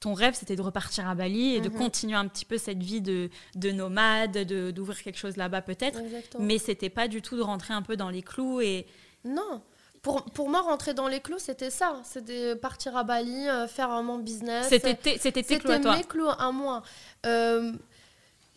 [0.00, 1.76] ton rêve, c'était de repartir à Bali et de Mhm.
[1.76, 6.00] continuer un petit peu cette vie de, de nomade, de- d'ouvrir quelque chose là-bas peut-être.
[6.38, 8.86] Mais c'était pas du tout de rentrer un peu dans les clous et.
[9.24, 9.62] Non.
[10.00, 12.00] Pour, pour moi, rentrer dans les clous, c'était ça.
[12.04, 14.68] C'était partir à Bali, euh, faire mon business.
[14.68, 15.96] C'était tes- c'était tes clous à C'était toi.
[15.96, 16.82] mes clous à moi.
[17.26, 17.72] Euh,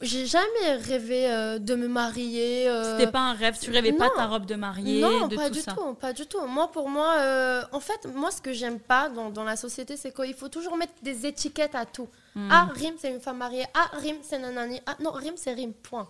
[0.02, 2.68] j'ai jamais rêvé euh, de me marier.
[2.70, 4.12] euh, C'était pas un rêve, tu rêvais pas non.
[4.16, 5.74] ta robe de mariée, non, de pas tout du ça.
[5.74, 6.42] tout, pas du tout.
[6.48, 9.98] Moi, pour moi, euh, en fait, moi, ce que j'aime pas dans, dans la société,
[9.98, 12.08] c'est qu'il faut toujours mettre des étiquettes à tout.
[12.36, 13.66] Hmm, Ah, Rim, c'est une femme mariée.
[13.74, 14.82] Ah, Rim, c'est nanani.
[14.86, 16.08] Ah, non, Rim, c'est Rim, point.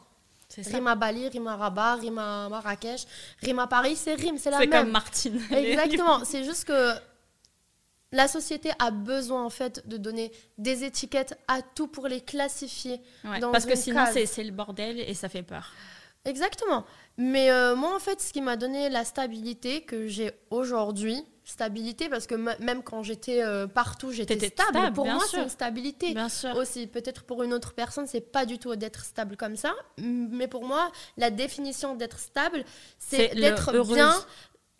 [0.47, 0.77] c'est ça.
[0.77, 3.05] Rim à Bali, Rim à Rabat, Rim à Marrakech,
[3.43, 4.83] Rim à Paris, c'est Rim, c'est la C'est même.
[4.83, 5.41] comme Martine.
[5.51, 6.23] Exactement.
[6.23, 6.91] C'est juste que
[8.11, 13.01] la société a besoin en fait de donner des étiquettes à tout pour les classifier.
[13.23, 15.71] Ouais, dans parce que sinon, c'est le bordel et ça fait peur.
[16.25, 16.85] Exactement.
[17.17, 22.09] Mais euh, moi en fait, ce qui m'a donné la stabilité que j'ai aujourd'hui, stabilité
[22.09, 24.77] parce que même quand j'étais euh, partout, j'étais stable.
[24.77, 26.13] stable, Pour moi, c'est une stabilité.
[26.13, 26.55] Bien sûr.
[26.55, 29.73] Aussi, peut-être pour une autre personne, c'est pas du tout d'être stable comme ça.
[29.97, 32.63] Mais pour moi, la définition d'être stable,
[32.99, 34.15] c'est d'être bien,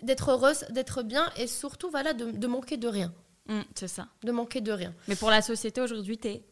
[0.02, 3.14] d'être heureuse, d'être bien et surtout voilà de, de manquer de rien,
[3.48, 4.08] Mm, c'est ça.
[4.24, 4.94] de manquer de rien.
[5.08, 6.44] Mais pour la société, aujourd'hui, t'es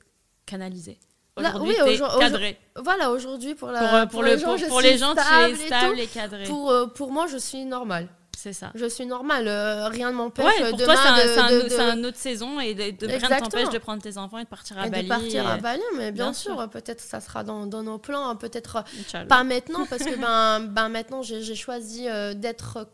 [0.46, 1.00] canalisé.
[1.38, 2.58] Là, Aujourd'hui, oui, aujourd- cadré.
[2.76, 5.52] Voilà, aujourd'hui pour la Pour, euh, pour, le, gens, pour, pour les gens, tu es
[5.52, 6.02] et stable tout.
[6.02, 6.44] et cadré.
[6.46, 8.10] Pour, euh, pour moi, je suis normale.
[8.38, 8.72] C'est ça.
[8.76, 9.48] Je suis normale.
[9.48, 11.80] euh, rien ne m'empêche Ouais, euh, pour demain toi, c'est un, de, un- de- de-
[11.80, 14.50] un autre saison et de, de rien ne t'empêche de prendre tes enfants et de
[14.50, 15.08] partir à et de Bali.
[15.08, 16.70] partir à et- Bali, mais bien, Bien sûr, sûr.
[16.70, 19.26] peut-être ça sera dans, dans nos plans, peut-être Inch'Allah.
[19.28, 22.88] pas maintenant, parce que ben, ben maintenant j'ai choisi euh, d'être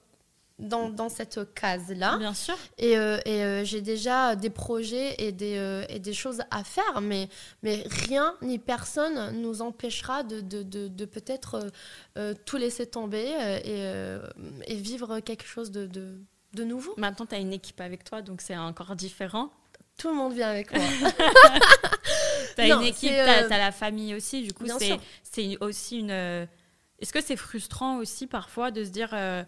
[0.59, 2.17] dans, dans cette case-là.
[2.17, 2.55] Bien sûr.
[2.77, 6.63] Et, euh, et, euh, j'ai déjà des projets et des, euh, et des choses à
[6.63, 7.29] faire, mais,
[7.61, 11.71] mais rien ni personne nous empêchera de, de, de, de peut-être
[12.45, 13.33] tout laisser tomber
[13.65, 16.17] et, et vivre quelque chose de, de,
[16.53, 16.93] de nouveau.
[16.97, 19.49] Maintenant, tu as une équipe avec toi, donc c'est encore différent.
[19.97, 20.83] Tout le monde vient avec moi.
[22.55, 24.43] Tu as Non, une équipe, tu as, la famille aussi.
[24.43, 24.65] Du coup,
[25.23, 26.47] c'est aussi une,
[26.99, 29.43] est-ce que c'est frustrant aussi parfois de se dire, euh,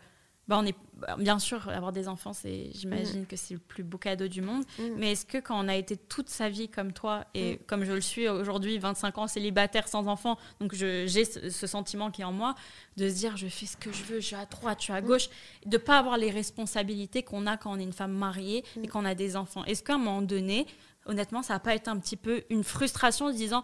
[0.48, 3.84] bah, on est bah, bien sûr avoir des enfants, c'est, j'imagine que c'est le plus
[3.84, 4.64] beau cadeau du monde.
[4.80, 4.84] Mm.
[4.98, 7.58] Mais est-ce que quand on a été toute sa vie comme toi et Mm.
[7.68, 12.10] comme je le suis aujourd'hui, 25 ans célibataire sans enfant, donc j'ai ce, ce sentiment
[12.12, 12.56] qui est en moi
[12.96, 14.94] de se dire, je fais ce que je veux, je suis à droite, je suis
[14.94, 15.06] à Mm.
[15.06, 15.30] gauche,
[15.66, 18.88] de pas avoir les responsabilités qu'on a quand on est une femme mariée et Mm.
[18.88, 19.64] qu'on a des enfants.
[19.66, 20.66] Est-ce qu'à un moment donné,
[21.06, 23.64] honnêtement, ça n'a pas été un petit peu une frustration en se disant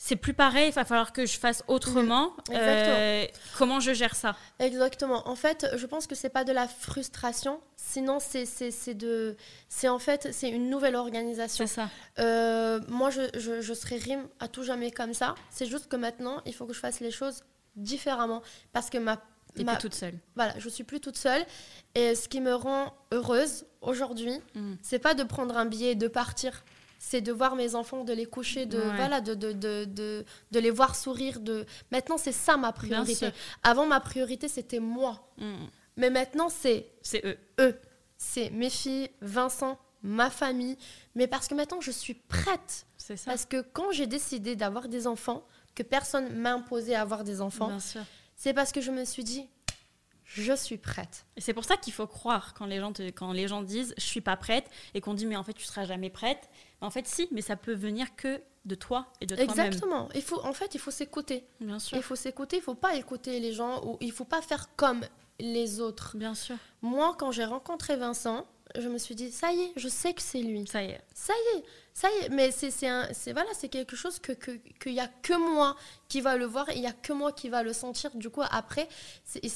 [0.00, 2.32] c'est plus pareil, il va falloir que je fasse autrement.
[2.50, 2.96] Exactement.
[2.98, 3.26] Euh,
[3.58, 4.36] comment je gère ça?
[4.60, 5.28] Exactement.
[5.28, 9.36] En fait, je pense que c'est pas de la frustration, sinon c'est c'est c'est de
[9.68, 11.66] c'est en fait c'est une nouvelle organisation.
[11.66, 11.90] C'est ça.
[12.20, 15.34] Euh, moi, je, je, je serai rime à tout jamais comme ça.
[15.50, 17.42] C'est juste que maintenant, il faut que je fasse les choses
[17.76, 19.20] différemment parce que ma
[19.54, 20.14] T'es ma- plus toute seule.
[20.36, 21.44] voilà, je suis plus toute seule
[21.94, 24.74] et ce qui me rend heureuse aujourd'hui, Mm.
[24.82, 26.62] c'est pas de prendre un billet et de partir.
[26.98, 28.96] C'est de voir mes enfants, de les coucher, de Ouais.
[28.96, 31.38] voilà, de, de, de, de, de les voir sourire.
[31.40, 31.64] De...
[31.92, 33.30] Maintenant, c'est ça ma priorité.
[33.62, 35.28] Avant, ma priorité, c'était moi.
[35.38, 35.54] Mm.
[35.96, 37.38] Mais maintenant, c'est C'est eux.
[37.60, 37.78] eux.
[38.16, 40.76] C'est mes filles, Vincent, ma famille.
[41.14, 42.84] Mais parce que maintenant, je suis prête.
[42.96, 43.30] C'est ça.
[43.30, 45.44] Parce que quand j'ai décidé d'avoir des enfants,
[45.76, 47.78] que personne m'a imposé à avoir des enfants,
[48.34, 49.48] c'est parce que je me suis dit,
[50.28, 51.24] je suis prête.
[51.36, 53.94] Et c'est pour ça qu'il faut croire quand les gens te- quand les gens disent
[53.96, 56.48] je suis pas prête et qu'on dit mais en fait tu seras jamais prête.
[56.80, 59.50] En fait si, mais ça peut venir que de toi et de toi-même.
[59.66, 60.08] Exactement.
[60.14, 61.46] Il faut, en fait, il faut s'écouter.
[61.60, 61.96] Bien sûr.
[61.96, 62.56] Il faut s'écouter.
[62.58, 65.00] Il faut pas écouter les gens ou il faut pas faire comme
[65.40, 66.16] les autres.
[66.18, 66.56] Bien sûr.
[66.82, 70.22] Moi, quand j'ai rencontré Vincent, je me suis dit, ça y est, je sais que
[70.22, 70.66] c'est lui.
[70.66, 71.00] Ça y est.
[71.14, 72.28] Ça y est, ça y est.
[72.30, 75.34] Mais c'est c'est un- c'est voilà, c'est quelque chose que qu'il que y a que
[75.34, 75.76] moi
[76.08, 78.10] qui va le voir, il y a que moi qui va le sentir.
[78.14, 78.88] Du coup, après,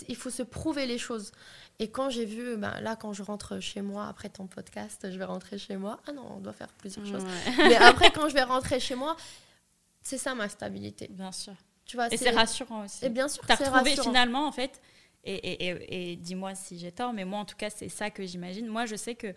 [0.07, 1.33] il faut se prouver les choses.
[1.79, 5.18] Et quand j'ai vu, ben, là, quand je rentre chez moi après ton podcast, je
[5.18, 5.98] vais rentrer chez moi.
[6.07, 7.25] Ah non, on doit faire plusieurs choses.
[7.59, 9.16] Mais après, quand je vais rentrer chez moi,
[10.03, 11.09] c'est ça ma stabilité.
[11.11, 11.55] Bien sûr.
[11.85, 13.05] Tu vois, Et c'est rassurant aussi.
[13.05, 14.03] Et bien sûr, c'est rassurant.
[14.05, 14.81] finalement, en fait,
[15.25, 18.11] et, et- et- et dis-moi si j'ai tort, mais moi, en tout cas, c'est ça
[18.11, 18.67] que j'imagine.
[18.67, 19.35] Moi, je sais que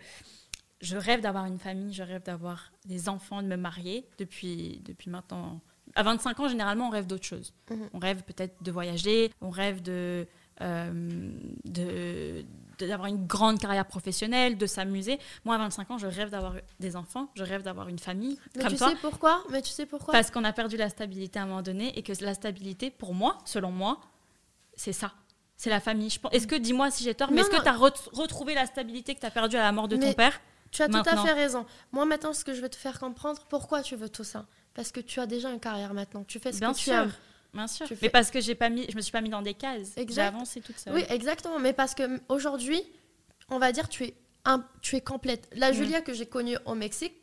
[0.80, 5.10] je rêve d'avoir une famille, je rêve d'avoir des enfants, de me marier depuis, depuis
[5.10, 5.60] maintenant.
[5.94, 7.54] À 25 ans, généralement, on rêve d'autre chose.
[7.70, 7.88] Mhm.
[7.94, 10.26] On rêve peut-être de voyager, on rêve de.
[10.62, 11.30] euh,
[11.64, 12.42] de-
[12.78, 15.18] de- d'avoir une grande carrière professionnelle, de s'amuser.
[15.44, 18.62] Moi, à 25 ans, je rêve d'avoir des enfants, je rêve d'avoir une famille, Mais
[18.62, 18.88] comme tu toi.
[18.88, 19.44] sais pourquoi?
[19.50, 20.12] Mais tu sais pourquoi?
[20.12, 23.12] Parce qu'on a perdu la stabilité à un moment donné et que la stabilité, pour
[23.14, 24.00] moi, selon moi,
[24.74, 25.12] c'est ça.
[25.56, 26.10] C'est la famille.
[26.10, 28.66] Je pense- Est-ce que, dis-moi si j'ai tort, mais est-ce que tu as retrouvé la
[28.66, 30.38] stabilité que tu as perdue à la mort de ton père
[30.70, 31.64] Tu as tout à fait raison.
[31.92, 34.46] Moi, maintenant, ce que je veux te faire comprendre, pourquoi tu veux tout ça?
[34.74, 36.24] Parce que tu as déjà une carrière maintenant.
[36.24, 37.12] Tu fais ce Bien que tu aimes.
[37.54, 37.86] Bien sûr.
[37.86, 39.54] Tu Mais fais- parce que j'ai pas mis, je me suis pas mis dans des
[39.54, 39.92] cases.
[39.96, 40.92] J'ai avancé toute seule.
[40.92, 41.58] Oui, exactement.
[41.58, 42.82] Mais parce que aujourd'hui,
[43.48, 44.14] on va dire, tu es,
[44.44, 45.48] un, tu es complète.
[45.54, 45.74] La Mm.
[45.74, 47.14] Julia que j'ai connue au Mexique.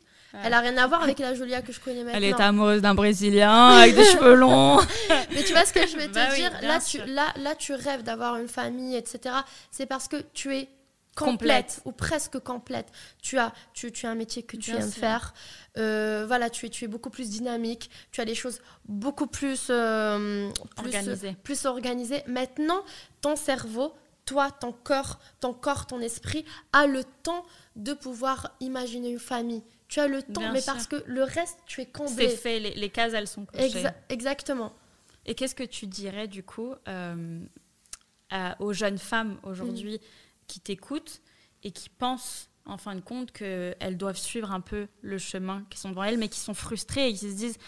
[0.42, 2.16] Elle a rien à voir avec la Julia que je connais maintenant.
[2.18, 4.78] Elle est amoureuse d'un Brésilien avec des cheveux longs.
[5.32, 7.06] Mais tu vois ce que je vais te Bah dire là tu, sûr.
[7.06, 9.34] là, là, tu rêves d'avoir une famille, etc.
[9.70, 10.68] C'est parce que tu es
[11.16, 11.36] complète,
[11.76, 11.80] Complète.
[11.84, 12.86] ou presque complète.
[13.22, 15.00] Tu as, tu, tu as un métier que tu Bien aimes sûr.
[15.00, 15.32] faire.
[15.78, 17.88] Euh, voilà, tu es, tu es beaucoup plus dynamique.
[18.10, 21.36] Tu as des choses beaucoup plus, euh, plus Organisées.
[21.44, 22.22] plus organisées.
[22.26, 22.80] Maintenant,
[23.20, 23.94] ton cerveau,
[24.26, 27.44] toi, ton corps, ton corps, ton esprit a le temps
[27.76, 29.62] de pouvoir imaginer une famille.
[29.94, 30.72] Tu as le temps, Bien mais sûr.
[30.72, 32.28] parce que le reste, tu es C'est comblé.
[32.28, 33.68] fait, les, les cases, elles sont cochées.
[33.68, 34.72] Exa- exactement.
[35.24, 37.38] Et qu'est-ce que tu dirais du coup euh,
[38.30, 40.00] à- aux jeunes femmes aujourd'hui
[40.48, 41.22] qui t'écoutent
[41.62, 45.78] et qui pensent en fin de compte qu'elles doivent suivre un peu le chemin qui
[45.78, 47.58] sont devant elles, mais qui sont frustrées et qui se disent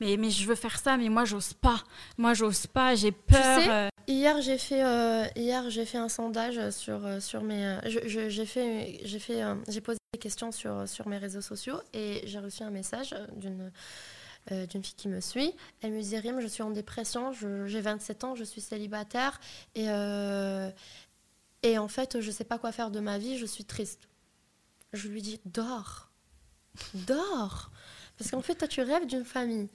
[0.00, 1.82] mais, mais je veux faire ça, mais moi j'ose pas,
[2.16, 3.60] moi j'ose pas, j'ai peur.
[3.60, 3.88] sais, euh.
[4.06, 7.78] Hier, j'ai fait, euh, hier, j'ai fait un sondage sur, sur mes.
[7.86, 12.38] j'ai fait, j'ai fait, j'ai posé des questions sur, sur mes réseaux sociaux et j'ai
[12.38, 13.72] reçu un message d'une
[14.50, 15.54] euh, d'une fille qui me suit.
[15.80, 19.40] Elle me dit Rim, je suis en dépression, j'ai 27 ans, je suis célibataire
[19.74, 20.70] et euh,
[21.62, 24.08] et en fait, je sais pas quoi faire de ma vie, je suis triste.
[24.92, 26.10] Je lui dis dors,
[26.92, 27.70] dors,
[28.18, 29.68] parce qu'en fait, toi, tu rêves d'une famille.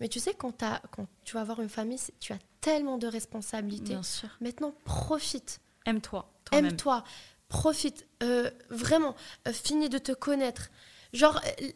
[0.00, 3.08] Mais tu sais, quand, t'as- quand tu vas avoir une famille, tu as tellement de
[3.08, 3.92] responsabilités.
[3.92, 4.28] Bien sûr.
[4.40, 5.60] Maintenant, profite.
[5.84, 6.32] Aime-toi.
[6.52, 7.04] Aime-toi.
[7.52, 8.06] Profite.
[8.22, 9.14] Euh, vraiment.
[9.46, 10.68] Euh, finis de te connaître.
[11.12, 11.68] Genre, euh,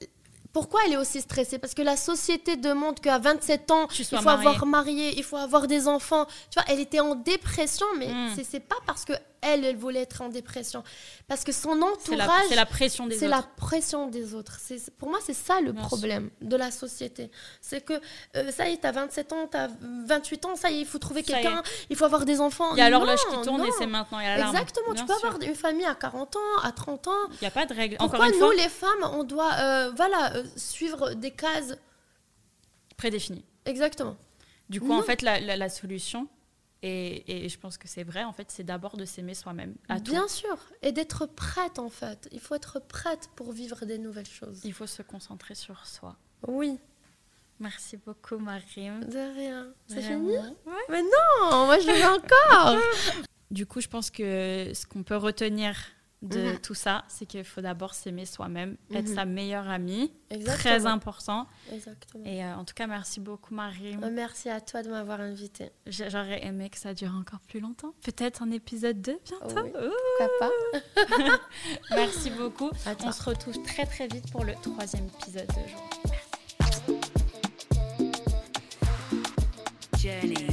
[0.53, 1.59] pourquoi elle est aussi stressée?
[1.59, 4.49] Parce que la société demande qu'à 27 ans, Tu il faut mariée.
[4.49, 6.25] avoir marié, il faut avoir des enfants.
[6.51, 8.33] Tu vois, elle était en dépression, mais Mm.
[8.35, 9.13] c'est- c'est pas parce que
[9.47, 10.83] elle, elle voulait être en dépression.
[11.29, 13.37] Parce que son C'est entourage, c'est la pression des c'est autres.
[13.37, 14.59] la pression des autres.
[14.61, 17.31] C'est- Pour moi, c'est ça le Bien problème de la société.
[17.61, 17.95] C'est que
[18.37, 19.69] euh, ça y est, t'as 27 ans, t'as
[20.07, 22.73] 28 ans, ça y est, il faut trouver quelqu'un, il faut avoir des enfants.
[22.75, 24.21] Il y a l'horloge qui tourne et c'est maintenant.
[24.21, 24.55] Il y a l'alarme.
[24.57, 25.27] Exactement, Bien tu peux sûr.
[25.29, 27.13] avoir une famille à 40 ans, à 30 ans.
[27.33, 27.97] Il n'y a pas de règle.
[27.99, 31.77] Pourquoi Encore une nous, fois, les femmes, on doit euh, voilà, euh, suivre des cases
[32.97, 33.45] prédéfini.
[33.65, 34.17] Exactement.
[34.69, 34.99] Du coup, Non.
[34.99, 36.29] en fait, la, la- la solution,
[36.83, 39.75] Et, et je pense que c'est vrai, en fait, c'est d'abord de s'aimer soi-même.
[40.03, 42.29] Bien sûr, et d'être prête, en fait.
[42.33, 44.61] Il faut être prête pour vivre des nouvelles choses.
[44.65, 46.17] Il faut se concentrer sur soi.
[46.47, 46.79] Oui.
[47.59, 49.01] Merci beaucoup, Marim.
[49.05, 49.69] De rien.
[49.87, 50.35] C'est fini
[50.91, 52.83] Mais non, moi je le veux encore.
[53.51, 55.75] du coup, je pense que ce qu'on peut retenir
[56.23, 56.59] de mhm.
[56.61, 59.15] tout ça, c'est qu'il faut d'abord s'aimer soi-même, être mhm.
[59.15, 60.13] sa meilleure amie,
[60.47, 61.47] très important.
[61.73, 62.25] Exactement.
[62.25, 63.97] Et euh, en tout cas, merci beaucoup Marie.
[64.03, 65.71] Euh, merci à toi de m'avoir invitée.
[65.87, 67.95] J'aurais aimé que ça dure encore plus longtemps.
[68.03, 69.63] Peut-être un épisode 2 bientôt.
[69.63, 69.71] Oui,
[70.19, 71.39] pourquoi pas.
[71.91, 72.71] merci beaucoup.
[73.05, 75.91] On se retrouve très très vite pour le troisième épisode de jour.
[76.61, 77.17] Merci.
[79.99, 80.46] Journey.